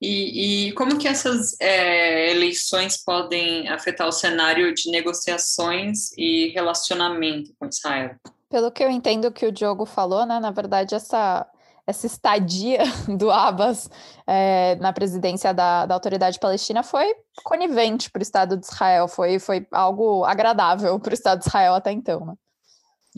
E, 0.00 0.68
e, 0.68 0.72
como 0.72 0.98
que 0.98 1.08
essas 1.08 1.58
é, 1.58 2.30
eleições 2.30 3.02
podem 3.02 3.66
afetar 3.68 4.06
o 4.06 4.12
cenário 4.12 4.74
de 4.74 4.90
negociações 4.90 6.12
e 6.18 6.48
relacionamento 6.48 7.54
com 7.58 7.66
Israel? 7.66 8.14
Pelo 8.50 8.70
que 8.70 8.84
eu 8.84 8.90
entendo 8.90 9.32
que 9.32 9.46
o 9.46 9.52
Diogo 9.52 9.86
falou, 9.86 10.26
né, 10.26 10.38
na 10.38 10.50
verdade, 10.50 10.94
essa, 10.94 11.46
essa 11.86 12.06
estadia 12.06 12.80
do 13.16 13.30
Abbas 13.30 13.88
é, 14.26 14.74
na 14.76 14.92
presidência 14.92 15.54
da, 15.54 15.86
da 15.86 15.94
autoridade 15.94 16.38
palestina 16.38 16.82
foi 16.82 17.14
conivente 17.44 18.10
para 18.10 18.20
o 18.20 18.22
Estado 18.22 18.56
de 18.56 18.66
Israel, 18.66 19.06
foi, 19.06 19.38
foi 19.38 19.66
algo 19.70 20.24
agradável 20.24 20.98
para 20.98 21.10
o 21.10 21.14
Estado 21.14 21.40
de 21.40 21.46
Israel 21.46 21.74
até 21.74 21.92
então. 21.92 22.26
Né? 22.26 22.34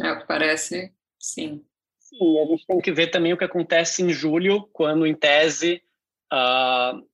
É 0.02 0.12
o 0.12 0.18
que 0.20 0.26
parece, 0.26 0.92
sim. 1.18 1.64
Sim, 1.98 2.40
a 2.40 2.46
gente 2.46 2.66
tem 2.66 2.80
que 2.80 2.92
ver 2.92 3.08
também 3.08 3.32
o 3.32 3.36
que 3.36 3.44
acontece 3.44 4.02
em 4.02 4.10
julho, 4.10 4.66
quando, 4.72 5.06
em 5.06 5.14
tese, 5.14 5.82
uh, 6.32 7.06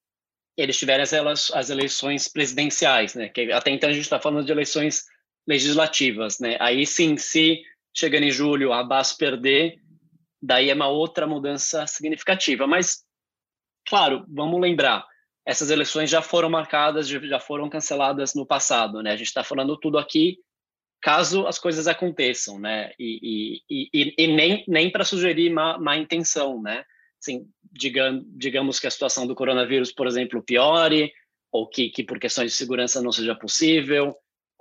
eles 0.57 0.79
tiverem 0.79 1.03
as, 1.03 1.51
as 1.53 1.71
eleições 1.71 2.29
presidenciais, 2.29 3.15
né? 3.15 3.29
Que 3.29 3.51
até 3.51 3.73
então 3.73 3.91
a 3.91 3.93
gente 3.93 4.05
está 4.05 4.21
falando 4.21 4.47
de 4.47 4.53
eleições 4.53 5.05
legislativas, 5.49 6.39
né? 6.39 6.57
Aí 6.61 6.87
sim, 6.87 7.17
se 7.17 7.61
chegando 7.93 8.23
em 8.23 8.31
julho, 8.31 8.73
Abbas 8.73 9.13
perder, 9.13 9.81
daí 10.45 10.71
é 10.71 10.75
uma 10.75 10.89
outra 10.89 11.27
mudança 11.27 11.87
significativa. 11.87 12.67
Mas, 12.67 13.05
claro, 13.87 14.25
vamos 14.29 14.61
lembrar, 14.61 15.05
essas 15.47 15.71
eleições 15.71 16.11
já 16.11 16.23
foram 16.23 16.51
marcadas, 16.51 17.09
já 17.09 17.41
foram 17.41 17.69
canceladas 17.69 18.35
no 18.35 18.47
passado, 18.47 19.03
né? 19.03 19.13
A 19.13 19.17
gente 19.17 19.29
está 19.29 19.43
falando 19.43 19.79
tudo 19.79 19.99
aqui 19.99 20.39
caso 21.01 21.47
as 21.47 21.59
coisas 21.59 21.87
aconteçam, 21.87 22.59
né? 22.59 22.93
E, 22.99 23.61
e, 23.69 23.91
e, 23.93 24.15
e 24.19 24.27
nem, 24.27 24.65
nem 24.67 24.91
para 24.91 25.05
sugerir 25.05 25.51
má, 25.51 25.79
má 25.79 25.97
intenção, 25.97 26.63
né? 26.63 26.85
Assim, 27.21 27.47
digamos, 27.73 28.25
digamos 28.27 28.81
que 28.81 28.87
a 28.87 28.91
situação 28.91 29.27
do 29.27 29.35
coronavírus, 29.35 29.93
por 29.93 30.07
exemplo, 30.07 30.43
piore, 30.43 31.13
ou 31.53 31.69
que, 31.69 31.91
que 31.91 32.03
por 32.03 32.19
questões 32.19 32.53
de 32.53 32.57
segurança 32.57 33.03
não 33.03 33.13
seja 33.13 33.35
possível, 33.35 34.15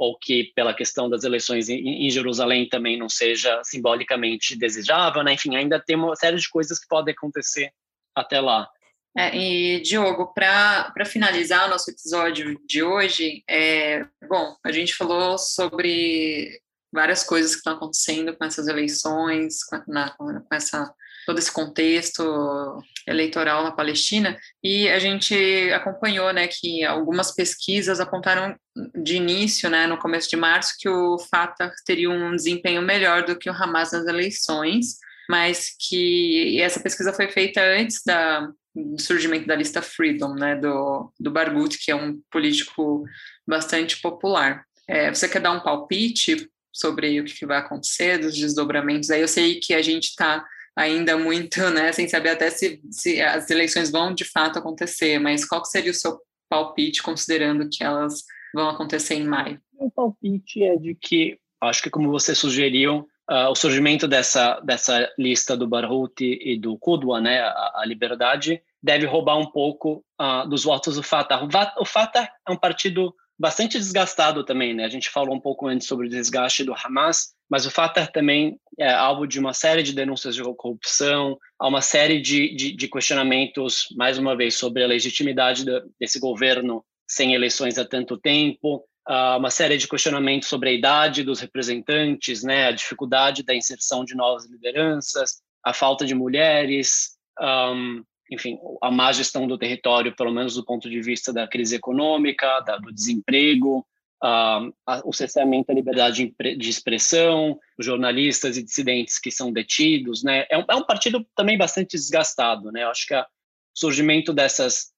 ou 0.04 0.18
que 0.18 0.52
pela 0.54 0.74
questão 0.74 1.10
das 1.10 1.24
eleições 1.24 1.70
em, 1.70 2.06
em 2.06 2.10
Jerusalém 2.10 2.68
também 2.68 2.98
não 2.98 3.08
seja 3.08 3.62
simbolicamente 3.64 4.58
desejável, 4.58 5.24
né? 5.24 5.34
Enfim, 5.34 5.56
ainda 5.56 5.80
tem 5.80 5.96
uma 5.96 6.16
série 6.16 6.38
de 6.38 6.50
coisas 6.50 6.78
que 6.78 6.88
podem 6.88 7.14
acontecer 7.14 7.72
até 8.14 8.42
lá. 8.42 8.70
É, 9.18 9.36
e, 9.36 9.80
Diogo, 9.82 10.34
para 10.34 11.06
finalizar 11.06 11.68
o 11.68 11.70
nosso 11.70 11.90
episódio 11.90 12.60
de 12.68 12.84
hoje, 12.84 13.44
é, 13.50 14.06
bom, 14.28 14.58
a 14.66 14.72
gente 14.72 14.94
falou 14.94 15.38
sobre 15.38 16.60
várias 16.92 17.24
coisas 17.24 17.52
que 17.52 17.60
estão 17.60 17.74
acontecendo 17.74 18.36
com 18.36 18.44
essas 18.44 18.68
eleições, 18.68 19.64
com, 19.64 19.82
na, 19.88 20.10
com 20.12 20.46
essa, 20.52 20.94
todo 21.26 21.40
esse 21.40 21.52
contexto 21.52 22.82
eleitoral 23.08 23.64
na 23.64 23.72
Palestina, 23.72 24.38
e 24.64 24.88
a 24.90 25.00
gente 25.00 25.36
acompanhou 25.74 26.32
né, 26.34 26.48
que 26.48 26.84
algumas 26.84 27.34
pesquisas 27.34 28.00
apontaram 28.00 28.56
de 28.96 29.16
início, 29.16 29.70
né, 29.70 29.88
no 29.88 29.98
começo 29.98 30.30
de 30.30 30.36
março, 30.36 30.76
que 30.80 30.90
o 30.90 31.18
Fatah 31.20 31.72
teria 31.86 32.10
um 32.10 32.36
desempenho 32.36 32.82
melhor 32.82 33.26
do 33.26 33.38
que 33.38 33.50
o 33.50 33.54
Hamas 33.54 33.92
nas 33.92 34.06
eleições, 34.06 34.98
mas 35.30 35.76
que 35.80 36.62
essa 36.62 36.80
pesquisa 36.80 37.14
foi 37.14 37.30
feita 37.30 37.62
antes 37.62 38.02
da, 38.06 38.50
do 38.76 39.02
surgimento 39.02 39.48
da 39.48 39.56
lista 39.56 39.82
Freedom, 39.82 40.34
né, 40.34 40.56
do, 40.56 41.12
do 41.20 41.32
Barghouti, 41.32 41.78
que 41.78 41.92
é 41.92 41.96
um 41.96 42.20
político 42.32 43.04
bastante 43.48 44.02
popular. 44.02 44.64
É, 44.88 45.14
você 45.14 45.30
quer 45.30 45.40
dar 45.40 45.52
um 45.52 45.62
palpite 45.62 46.50
sobre 46.72 47.22
o 47.22 47.26
que 47.26 47.46
vai 47.46 47.60
acontecer, 47.60 48.18
dos 48.18 48.36
desdobramentos? 48.36 49.12
Aí 49.12 49.22
eu 49.22 49.28
sei 49.28 49.60
que 49.60 49.74
a 49.74 49.82
gente 49.82 50.06
está 50.06 50.44
ainda 50.76 51.18
muito, 51.18 51.60
né, 51.70 51.92
sem 51.92 52.08
saber 52.08 52.30
até 52.30 52.50
se, 52.50 52.82
se 52.90 53.22
as 53.22 53.50
eleições 53.50 53.92
vão 53.92 54.14
de 54.14 54.26
fato 54.26 54.60
acontecer, 54.60 55.20
mas 55.20 55.46
qual 55.46 55.64
seria 55.66 55.92
o 55.92 55.96
seu 55.96 56.20
palpite, 56.50 57.02
considerando 57.02 57.70
que 57.70 57.84
elas 57.84 58.24
vão 58.54 58.70
acontecer 58.70 59.16
em 59.16 59.24
maio? 59.24 59.60
O 59.78 59.90
palpite 59.90 60.64
é 60.64 60.76
de 60.76 60.96
que, 60.96 61.38
acho 61.62 61.82
que 61.82 61.90
como 61.90 62.12
você 62.12 62.34
sugeriu, 62.36 63.08
uh, 63.30 63.50
o 63.50 63.56
surgimento 63.56 64.08
dessa, 64.08 64.60
dessa 64.62 65.10
lista 65.18 65.56
do 65.56 65.68
Barghouti 65.68 66.40
e 66.42 66.58
do 66.58 66.78
Qudwa, 66.78 67.20
né, 67.20 67.42
a, 67.42 67.72
a, 67.76 67.84
liberdade, 67.86 68.62
deve 68.82 69.06
roubar 69.06 69.38
um 69.38 69.50
pouco 69.50 70.04
uh, 70.20 70.48
dos 70.48 70.64
votos 70.64 70.96
do 70.96 71.04
Fatah. 71.04 71.48
O 71.80 71.86
Fatah 71.86 72.30
é 72.48 72.52
um 72.52 72.58
partido 72.58 73.14
bastante 73.40 73.78
desgastado 73.78 74.44
também, 74.44 74.74
né? 74.74 74.86
A 74.86 74.90
gente 74.90 75.10
falou 75.10 75.36
um 75.36 75.40
pouco 75.40 75.68
antes 75.68 75.88
sobre 75.88 76.08
o 76.08 76.10
desgaste 76.10 76.64
do 76.64 76.74
Hamas, 76.74 77.34
mas 77.54 77.68
o 77.68 77.70
Fatah 77.70 78.08
também 78.08 78.60
é 78.80 78.92
alvo 78.92 79.28
de 79.28 79.40
uma 79.40 79.54
série 79.54 79.84
de 79.84 79.94
denúncias 79.94 80.34
de 80.34 80.42
corrupção, 80.56 81.38
há 81.60 81.68
uma 81.68 81.82
série 81.82 82.20
de, 82.20 82.56
de, 82.56 82.76
de 82.76 82.88
questionamentos, 82.88 83.90
mais 83.96 84.18
uma 84.18 84.36
vez, 84.36 84.56
sobre 84.56 84.84
a 84.84 84.88
legitimidade 84.88 85.64
desse 86.00 86.20
governo 86.20 86.84
sem 87.08 87.36
eleições 87.36 87.78
há 87.78 87.86
tanto 87.86 88.18
tempo, 88.18 88.78
uh, 89.08 89.38
uma 89.38 89.52
série 89.52 89.78
de 89.78 89.88
questionamentos 89.88 90.50
sobre 90.50 90.70
a 90.70 90.74
idade 90.74 91.22
dos 91.22 91.42
representantes, 91.42 92.42
né, 92.42 92.66
a 92.66 92.72
dificuldade 92.72 93.44
da 93.44 93.54
inserção 93.54 94.04
de 94.04 94.16
novas 94.16 94.50
lideranças, 94.50 95.44
a 95.64 95.76
falta 95.76 96.08
de 96.08 96.16
mulheres, 96.16 97.20
um, 97.40 98.04
enfim, 98.32 98.58
a 98.82 98.90
má 98.90 99.12
gestão 99.12 99.46
do 99.46 99.60
território, 99.60 100.16
pelo 100.16 100.32
menos 100.32 100.56
do 100.56 100.66
ponto 100.66 100.90
de 100.90 101.00
vista 101.02 101.32
da 101.32 101.48
crise 101.48 101.76
econômica, 101.76 102.62
da, 102.62 102.78
do 102.78 102.92
desemprego, 102.92 103.86
uh, 104.24 104.74
a, 104.86 105.02
o 105.04 105.12
cessamento 105.12 105.68
da 105.68 105.74
liberdade 105.74 106.34
de, 106.40 106.70
expressão, 106.70 107.60
os 107.78 107.86
jornalistas 107.86 108.58
e 108.58 108.64
dissidentes 108.64 109.20
que 109.20 109.30
são 109.30 109.52
detidos, 109.52 110.24
né? 110.24 110.46
É 110.50 110.58
um, 110.58 110.66
é 110.70 110.76
um 110.76 110.86
partido 110.86 111.26
também 111.36 111.58
bastante 111.58 111.98
desgastado, 111.98 112.72
né? 112.72 112.84
Eu 112.84 112.90
acho 112.90 113.06
que 113.06 113.14
o 113.14 113.26
surgimento 113.74 114.34
dessas 114.34 114.94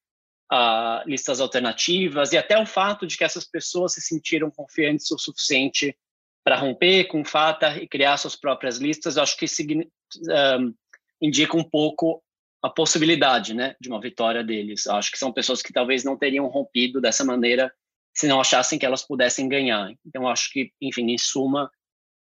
uh, 0.54 1.08
listas 1.08 1.42
alternativas 1.42 2.32
e 2.32 2.38
até 2.38 2.62
o 2.62 2.66
fato 2.66 3.08
de 3.08 3.18
que 3.18 3.24
essas 3.24 3.46
pessoas 3.46 3.94
se 3.94 4.02
sentiram 4.02 4.52
confiantes 4.52 5.10
o 5.12 5.18
suficiente 5.18 5.98
para 6.44 6.58
romper 6.58 7.06
com 7.06 7.26
Fatah 7.26 7.78
e 7.78 7.88
criar 7.88 8.18
suas 8.18 8.36
próprias 8.36 8.78
listas, 8.78 9.18
eu 9.18 9.24
acho 9.24 9.36
que 9.36 9.46
um, 10.30 10.74
indica 11.20 11.58
um 11.58 11.64
pouco 11.64 12.24
a 12.62 12.70
possibilidade 12.70 13.56
né, 13.56 13.76
de 13.82 13.90
uma 13.90 14.00
vitória 14.00 14.44
deles. 14.44 14.86
Eu 14.86 14.94
acho 14.94 15.12
que 15.12 15.18
são 15.18 15.34
pessoas 15.34 15.64
que 15.64 15.74
talvez 15.74 16.04
não 16.04 16.16
teriam 16.16 16.46
rompido 16.46 17.02
dessa 17.02 17.26
maneira 17.26 17.74
se 18.16 18.28
não 18.28 18.40
achassem 18.40 18.80
que 18.80 18.86
elas 18.86 19.06
pudessem 19.06 19.50
ganhar. 19.50 19.92
Então, 20.06 20.28
acho 20.28 20.52
que, 20.52 20.72
enfim, 20.82 21.12
em 21.12 21.18
suma, 21.18 21.70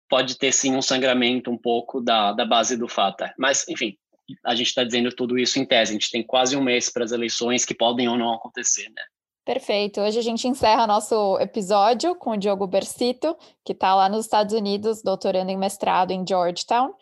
pode 0.08 0.38
ter 0.38 0.52
sim 0.52 0.74
um 0.74 0.82
sangramento 0.82 1.50
um 1.50 1.58
pouco 1.58 2.00
da, 2.00 2.32
da 2.32 2.44
base 2.44 2.76
do 2.76 2.88
Fatah. 2.88 3.34
Mas, 3.36 3.66
enfim, 3.68 3.96
a 4.44 4.54
gente 4.54 4.68
está 4.68 4.84
dizendo 4.84 5.10
tudo 5.10 5.36
isso 5.36 5.58
em 5.58 5.66
tese. 5.66 5.90
A 5.90 5.94
gente 5.94 6.10
tem 6.10 6.22
quase 6.22 6.56
um 6.56 6.62
mês 6.62 6.88
para 6.88 7.04
as 7.04 7.10
eleições 7.10 7.64
que 7.64 7.74
podem 7.74 8.08
ou 8.08 8.16
não 8.16 8.32
acontecer, 8.32 8.88
né? 8.90 9.02
Perfeito. 9.44 10.00
Hoje 10.00 10.18
a 10.18 10.22
gente 10.22 10.46
encerra 10.46 10.86
nosso 10.86 11.36
episódio 11.40 12.14
com 12.14 12.32
o 12.32 12.36
Diogo 12.36 12.66
Bersito, 12.66 13.36
que 13.64 13.72
está 13.72 13.94
lá 13.94 14.08
nos 14.08 14.26
Estados 14.26 14.54
Unidos, 14.54 15.02
doutorando 15.02 15.50
em 15.50 15.56
mestrado 15.56 16.12
em 16.12 16.24
Georgetown. 16.26 16.94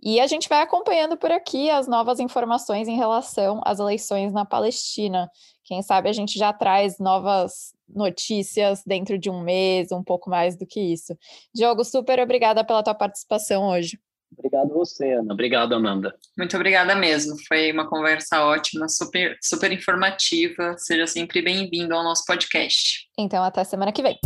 E 0.00 0.20
a 0.20 0.26
gente 0.26 0.48
vai 0.48 0.60
acompanhando 0.60 1.16
por 1.16 1.32
aqui 1.32 1.68
as 1.70 1.88
novas 1.88 2.20
informações 2.20 2.86
em 2.86 2.96
relação 2.96 3.60
às 3.64 3.80
eleições 3.80 4.32
na 4.32 4.44
Palestina. 4.44 5.28
Quem 5.64 5.82
sabe 5.82 6.08
a 6.08 6.12
gente 6.12 6.38
já 6.38 6.52
traz 6.52 6.98
novas 7.00 7.74
notícias 7.88 8.82
dentro 8.86 9.18
de 9.18 9.30
um 9.30 9.40
mês, 9.42 9.92
um 9.92 10.02
pouco 10.02 10.28
mais 10.28 10.56
do 10.56 10.66
que 10.66 10.80
isso. 10.80 11.16
Diogo, 11.54 11.84
super 11.84 12.20
obrigada 12.20 12.64
pela 12.64 12.82
tua 12.82 12.94
participação 12.94 13.68
hoje. 13.68 13.98
Obrigado 14.36 14.68
você, 14.74 15.12
Ana. 15.12 15.32
Obrigado, 15.32 15.74
Amanda. 15.74 16.14
Muito 16.36 16.56
obrigada 16.56 16.94
mesmo. 16.94 17.36
Foi 17.48 17.72
uma 17.72 17.88
conversa 17.88 18.44
ótima, 18.44 18.88
super, 18.88 19.36
super 19.42 19.72
informativa. 19.72 20.74
Seja 20.78 21.06
sempre 21.06 21.40
bem-vindo 21.40 21.94
ao 21.94 22.02
nosso 22.02 22.24
podcast. 22.26 23.08
Então, 23.18 23.42
até 23.42 23.64
semana 23.64 23.92
que 23.92 24.02
vem. 24.02 24.18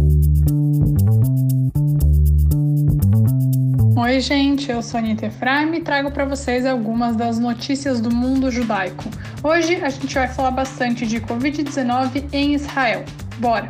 Oi, 4.02 4.18
gente, 4.18 4.70
eu 4.70 4.82
sou 4.82 4.98
a 4.98 5.02
Anitta 5.02 5.26
Efraim 5.26 5.74
e 5.74 5.82
trago 5.82 6.10
para 6.10 6.24
vocês 6.24 6.64
algumas 6.64 7.14
das 7.16 7.38
notícias 7.38 8.00
do 8.00 8.10
mundo 8.10 8.50
judaico. 8.50 9.04
Hoje 9.44 9.76
a 9.76 9.90
gente 9.90 10.14
vai 10.14 10.26
falar 10.26 10.52
bastante 10.52 11.06
de 11.06 11.20
Covid-19 11.20 12.32
em 12.32 12.54
Israel. 12.54 13.04
Bora! 13.40 13.68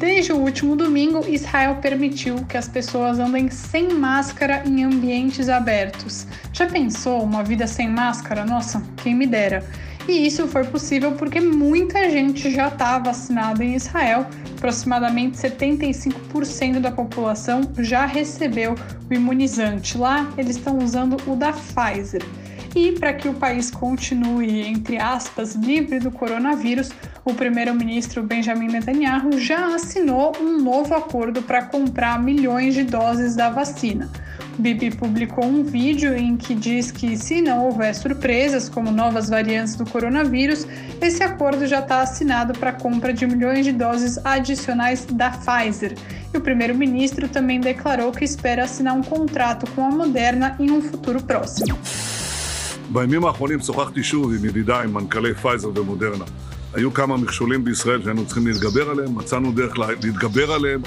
Desde 0.00 0.32
o 0.32 0.36
último 0.36 0.74
domingo, 0.74 1.22
Israel 1.28 1.76
permitiu 1.82 2.36
que 2.46 2.56
as 2.56 2.66
pessoas 2.66 3.18
andem 3.18 3.50
sem 3.50 3.92
máscara 3.92 4.62
em 4.64 4.82
ambientes 4.82 5.50
abertos. 5.50 6.26
Já 6.54 6.66
pensou 6.66 7.22
uma 7.22 7.44
vida 7.44 7.66
sem 7.66 7.86
máscara? 7.86 8.46
Nossa, 8.46 8.82
quem 8.96 9.14
me 9.14 9.26
dera! 9.26 9.62
E 10.08 10.26
isso 10.26 10.48
foi 10.48 10.64
possível 10.64 11.12
porque 11.12 11.38
muita 11.38 12.08
gente 12.08 12.50
já 12.50 12.68
está 12.68 12.98
vacinada 12.98 13.62
em 13.62 13.74
Israel. 13.74 14.26
Aproximadamente 14.56 15.36
75% 15.36 16.80
da 16.80 16.90
população 16.90 17.60
já 17.78 18.06
recebeu 18.06 18.74
o 19.10 19.12
imunizante. 19.12 19.98
Lá, 19.98 20.32
eles 20.38 20.56
estão 20.56 20.78
usando 20.78 21.18
o 21.30 21.36
da 21.36 21.52
Pfizer. 21.52 22.22
E 22.74 22.92
para 22.92 23.12
que 23.12 23.28
o 23.28 23.34
país 23.34 23.70
continue, 23.70 24.62
entre 24.66 24.98
aspas, 24.98 25.54
livre 25.54 25.98
do 25.98 26.10
coronavírus, 26.10 26.90
o 27.24 27.34
primeiro-ministro 27.34 28.22
Benjamin 28.22 28.68
Netanyahu 28.68 29.38
já 29.38 29.74
assinou 29.74 30.32
um 30.40 30.60
novo 30.60 30.94
acordo 30.94 31.42
para 31.42 31.62
comprar 31.62 32.22
milhões 32.22 32.74
de 32.74 32.84
doses 32.84 33.34
da 33.34 33.50
vacina. 33.50 34.10
Bibi 34.58 34.90
publicou 34.90 35.44
um 35.44 35.62
vídeo 35.62 36.16
em 36.16 36.36
que 36.36 36.54
diz 36.54 36.90
que, 36.90 37.16
se 37.16 37.40
não 37.40 37.66
houver 37.66 37.94
surpresas, 37.94 38.68
como 38.68 38.90
novas 38.90 39.28
variantes 39.28 39.76
do 39.76 39.84
coronavírus, 39.84 40.66
esse 41.00 41.22
acordo 41.22 41.66
já 41.66 41.78
está 41.78 42.00
assinado 42.00 42.58
para 42.58 42.70
a 42.70 42.72
compra 42.72 43.12
de 43.12 43.24
milhões 43.26 43.64
de 43.64 43.72
doses 43.72 44.18
adicionais 44.24 45.06
da 45.06 45.30
Pfizer. 45.30 45.94
E 46.34 46.36
o 46.36 46.40
primeiro-ministro 46.40 47.28
também 47.28 47.60
declarou 47.60 48.10
que 48.10 48.24
espera 48.24 48.64
assinar 48.64 48.94
um 48.94 49.02
contrato 49.02 49.70
com 49.72 49.84
a 49.84 49.90
Moderna 49.90 50.56
em 50.58 50.70
um 50.70 50.82
futuro 50.82 51.22
próximo. 51.22 51.78
בימים 52.92 53.24
האחרונים 53.24 53.60
שוחחתי 53.60 54.02
שוב 54.02 54.32
עם 54.32 54.44
ידידיי, 54.44 54.86
מנכ"לי 54.86 55.34
פייזר 55.34 55.68
ומודרנה. 55.74 56.24
היו 56.74 56.94
כמה 56.94 57.16
מכשולים 57.16 57.64
בישראל 57.64 58.02
שהיינו 58.02 58.26
צריכים 58.26 58.46
להתגבר 58.46 58.90
עליהם, 58.90 59.14
מצאנו 59.14 59.52
דרך 59.52 59.78
להתגבר 59.78 60.52
עליהם, 60.52 60.80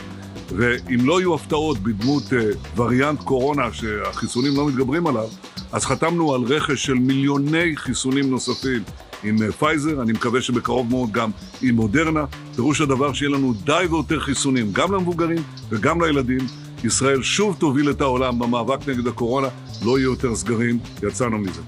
ואם 0.56 1.00
לא 1.06 1.20
יהיו 1.20 1.36
הפתעות 1.36 1.78
בדמות 1.78 2.24
uh, 2.24 2.80
וריאנט 2.80 3.20
קורונה 3.24 3.74
שהחיסונים 3.74 4.52
לא 4.58 4.68
מתגברים 4.68 5.08
עליו, 5.08 5.28
אז 5.72 5.86
חתמנו 5.86 6.36
על 6.36 6.42
רכש 6.42 6.86
של 6.86 6.94
מיליוני 6.94 7.76
חיסונים 7.76 8.30
נוספים 8.30 8.84
עם 9.24 9.36
uh, 9.38 9.52
פייזר, 9.52 10.02
אני 10.02 10.12
מקווה 10.12 10.42
שבקרוב 10.42 10.90
מאוד 10.90 11.12
גם 11.12 11.32
עם 11.62 11.76
מודרנה. 11.76 12.26
פירוש 12.56 12.82
הדבר 12.82 13.14
שיהיה 13.14 13.30
לנו 13.30 13.54
די 13.54 13.86
ויותר 13.90 14.20
חיסונים, 14.20 14.72
גם 14.72 14.94
למבוגרים 14.94 15.44
וגם 15.70 16.02
לילדים. 16.02 16.42
ישראל 16.85 17.23
שוב 17.23 17.57
תוביל 17.59 17.91
את 17.91 18.01
העולם 18.01 18.39
במאבק 18.39 18.89
נגד 18.89 19.07
הקורונה, 19.07 19.49
לא 19.83 19.99
יהיו 19.99 20.11
יותר 20.11 20.35
סגרים, 20.35 20.79
יצאנו 21.03 21.39
מזה. 21.39 21.61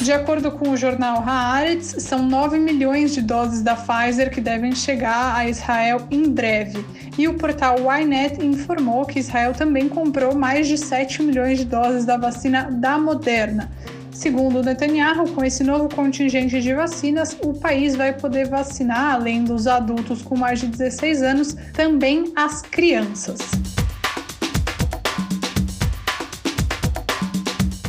De 0.00 0.12
acordo 0.12 0.50
com 0.52 0.70
o 0.70 0.76
jornal 0.78 1.18
Haaretz, 1.18 1.96
são 1.98 2.26
9 2.26 2.58
milhões 2.58 3.12
de 3.12 3.20
doses 3.20 3.60
da 3.60 3.76
Pfizer 3.76 4.30
que 4.30 4.40
devem 4.40 4.74
chegar 4.74 5.36
a 5.36 5.46
Israel 5.46 6.06
em 6.10 6.22
breve. 6.22 6.82
E 7.18 7.28
o 7.28 7.34
portal 7.34 7.76
Ynet 8.00 8.42
informou 8.42 9.04
que 9.04 9.18
Israel 9.18 9.52
também 9.52 9.90
comprou 9.90 10.34
mais 10.34 10.66
de 10.68 10.78
7 10.78 11.22
milhões 11.22 11.58
de 11.58 11.66
doses 11.66 12.06
da 12.06 12.16
vacina 12.16 12.70
da 12.70 12.96
Moderna. 12.98 13.70
Segundo 14.10 14.62
Netanyahu, 14.62 15.32
com 15.32 15.44
esse 15.44 15.62
novo 15.62 15.94
contingente 15.94 16.62
de 16.62 16.72
vacinas, 16.72 17.36
o 17.42 17.52
país 17.52 17.94
vai 17.94 18.14
poder 18.14 18.48
vacinar, 18.48 19.14
além 19.14 19.44
dos 19.44 19.66
adultos 19.66 20.22
com 20.22 20.36
mais 20.36 20.60
de 20.60 20.66
16 20.66 21.22
anos, 21.22 21.56
também 21.74 22.32
as 22.34 22.62
crianças. 22.62 23.38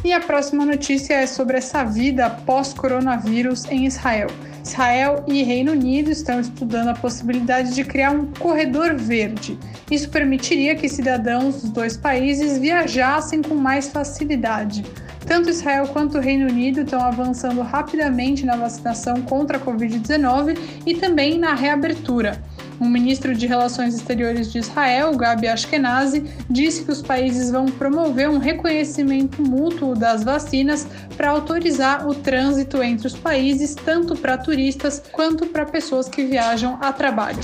E 0.07 0.13
a 0.13 0.21
próxima 0.21 0.65
notícia 0.65 1.15
é 1.15 1.27
sobre 1.27 1.59
essa 1.59 1.83
vida 1.83 2.31
pós-coronavírus 2.31 3.65
em 3.65 3.87
Israel. 3.87 4.29
Israel 4.63 5.25
e 5.27 5.43
Reino 5.43 5.73
Unido 5.73 6.13
estão 6.13 6.39
estudando 6.39 6.91
a 6.91 6.95
possibilidade 6.95 7.75
de 7.75 7.83
criar 7.83 8.13
um 8.13 8.27
corredor 8.39 8.95
verde. 8.95 9.59
Isso 9.91 10.09
permitiria 10.09 10.77
que 10.77 10.89
cidadãos 10.89 11.61
dos 11.61 11.71
dois 11.71 11.97
países 11.97 12.57
viajassem 12.57 13.43
com 13.43 13.57
mais 13.57 13.89
facilidade. 13.89 14.85
Tanto 15.27 15.51
Israel 15.51 15.89
quanto 15.89 16.19
o 16.19 16.21
Reino 16.21 16.49
Unido 16.49 16.83
estão 16.83 17.01
avançando 17.01 17.61
rapidamente 17.63 18.47
na 18.47 18.55
vacinação 18.55 19.23
contra 19.23 19.57
a 19.57 19.61
Covid-19 19.61 20.57
e 20.87 20.95
também 20.95 21.37
na 21.37 21.53
reabertura. 21.53 22.41
O 22.79 22.85
ministro 22.85 23.35
de 23.35 23.47
Relações 23.47 23.95
Exteriores 23.95 24.53
de 24.53 24.59
Israel, 24.59 25.17
Gabi 25.17 25.49
Ashkenazi, 25.49 26.25
disse 26.49 26.85
que 26.85 26.93
os 26.93 27.01
países 27.01 27.51
vão 27.51 27.67
promover 27.67 28.29
um 28.29 28.39
reconhecimento 28.39 29.41
mútuo 29.43 29.95
das 29.95 30.23
vacinas 30.23 30.87
para 31.17 31.31
autorizar 31.31 32.07
o 32.07 32.15
trânsito 32.15 32.83
entre 32.83 33.07
os 33.07 33.17
países, 33.17 33.75
tanto 33.75 34.15
para 34.15 34.37
turistas 34.37 35.03
quanto 35.13 35.47
para 35.47 35.65
pessoas 35.65 36.09
que 36.09 36.25
viajam 36.25 36.79
a 36.83 36.93
trabalho. 36.93 37.41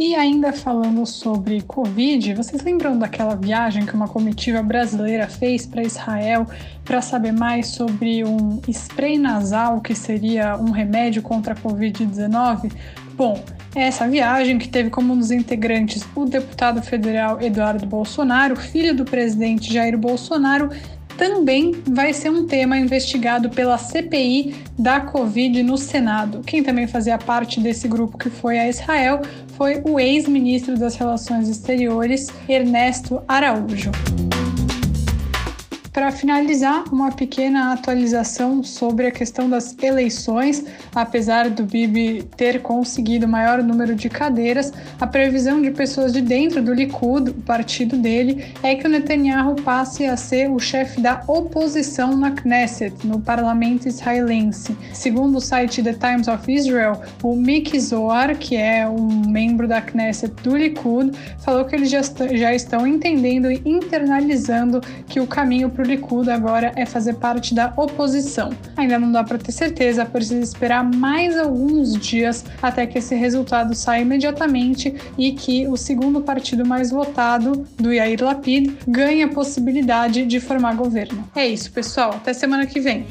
E 0.00 0.14
ainda 0.14 0.50
falando 0.50 1.04
sobre 1.04 1.60
Covid, 1.60 2.32
vocês 2.32 2.62
lembram 2.62 2.98
daquela 2.98 3.34
viagem 3.34 3.84
que 3.84 3.92
uma 3.92 4.08
comitiva 4.08 4.62
brasileira 4.62 5.28
fez 5.28 5.66
para 5.66 5.82
Israel 5.82 6.46
para 6.86 7.02
saber 7.02 7.32
mais 7.32 7.66
sobre 7.66 8.24
um 8.24 8.62
spray 8.66 9.18
nasal 9.18 9.78
que 9.82 9.94
seria 9.94 10.56
um 10.56 10.70
remédio 10.70 11.20
contra 11.20 11.52
a 11.52 11.56
Covid-19? 11.56 12.72
Bom, 13.14 13.44
essa 13.74 14.08
viagem 14.08 14.56
que 14.56 14.70
teve 14.70 14.88
como 14.88 15.12
um 15.12 15.18
dos 15.18 15.30
integrantes 15.30 16.02
o 16.16 16.24
deputado 16.24 16.80
federal 16.80 17.38
Eduardo 17.38 17.84
Bolsonaro, 17.84 18.56
filho 18.56 18.96
do 18.96 19.04
presidente 19.04 19.70
Jair 19.70 19.98
Bolsonaro, 19.98 20.70
também 21.18 21.72
vai 21.86 22.14
ser 22.14 22.30
um 22.30 22.46
tema 22.46 22.78
investigado 22.78 23.50
pela 23.50 23.76
CPI 23.76 24.64
da 24.78 25.02
Covid 25.02 25.62
no 25.62 25.76
Senado. 25.76 26.40
Quem 26.46 26.62
também 26.62 26.86
fazia 26.86 27.18
parte 27.18 27.60
desse 27.60 27.86
grupo 27.86 28.16
que 28.16 28.30
foi 28.30 28.58
a 28.58 28.66
Israel 28.66 29.20
foi 29.60 29.82
o 29.84 30.00
ex-ministro 30.00 30.78
das 30.78 30.96
Relações 30.96 31.46
Exteriores, 31.46 32.28
Ernesto 32.48 33.22
Araújo. 33.28 33.90
Para 35.92 36.12
finalizar, 36.12 36.84
uma 36.92 37.10
pequena 37.10 37.72
atualização 37.72 38.62
sobre 38.62 39.08
a 39.08 39.10
questão 39.10 39.50
das 39.50 39.76
eleições. 39.82 40.64
Apesar 40.94 41.50
do 41.50 41.64
Bibi 41.64 42.22
ter 42.36 42.62
conseguido 42.62 43.26
maior 43.26 43.60
número 43.60 43.96
de 43.96 44.08
cadeiras, 44.08 44.72
a 45.00 45.06
previsão 45.06 45.60
de 45.60 45.72
pessoas 45.72 46.12
de 46.12 46.20
dentro 46.20 46.62
do 46.62 46.72
Likud, 46.72 47.30
o 47.30 47.42
partido 47.42 47.96
dele, 47.96 48.54
é 48.62 48.76
que 48.76 48.86
o 48.86 48.88
Netanyahu 48.88 49.56
passe 49.56 50.06
a 50.06 50.16
ser 50.16 50.48
o 50.48 50.60
chefe 50.60 51.00
da 51.00 51.24
oposição 51.26 52.16
na 52.16 52.30
Knesset, 52.30 53.04
no 53.04 53.20
parlamento 53.20 53.88
israelense. 53.88 54.76
Segundo 54.92 55.38
o 55.38 55.40
site 55.40 55.82
The 55.82 55.94
Times 55.94 56.28
of 56.28 56.52
Israel, 56.52 57.02
o 57.20 57.34
Miki 57.34 57.80
Zohar, 57.80 58.38
que 58.38 58.56
é 58.56 58.88
um 58.88 59.28
membro 59.28 59.66
da 59.66 59.82
Knesset 59.82 60.32
do 60.44 60.56
Likud, 60.56 61.10
falou 61.40 61.64
que 61.64 61.74
eles 61.74 61.90
já, 61.90 62.00
já 62.32 62.54
estão 62.54 62.86
entendendo 62.86 63.50
e 63.50 63.60
internalizando 63.64 64.80
que 65.08 65.18
o 65.18 65.26
caminho 65.26 65.68
o 65.80 65.84
Likud 65.84 66.30
agora 66.30 66.72
é 66.76 66.84
fazer 66.84 67.14
parte 67.14 67.54
da 67.54 67.72
oposição. 67.76 68.50
Ainda 68.76 68.98
não 68.98 69.10
dá 69.10 69.24
para 69.24 69.38
ter 69.38 69.52
certeza, 69.52 70.04
precisa 70.04 70.42
esperar 70.42 70.84
mais 70.84 71.38
alguns 71.38 71.94
dias 71.96 72.44
até 72.62 72.86
que 72.86 72.98
esse 72.98 73.14
resultado 73.14 73.74
saia 73.74 74.02
imediatamente 74.02 74.94
e 75.16 75.32
que 75.32 75.66
o 75.66 75.76
segundo 75.76 76.20
partido 76.20 76.64
mais 76.66 76.90
votado, 76.90 77.66
do 77.76 77.92
Yair 77.92 78.22
Lapid, 78.22 78.72
ganhe 78.86 79.22
a 79.22 79.28
possibilidade 79.28 80.24
de 80.24 80.40
formar 80.40 80.74
governo. 80.74 81.28
É 81.34 81.46
isso, 81.46 81.70
pessoal. 81.72 82.10
Até 82.10 82.32
semana 82.32 82.66
que 82.66 82.80
vem. 82.80 83.06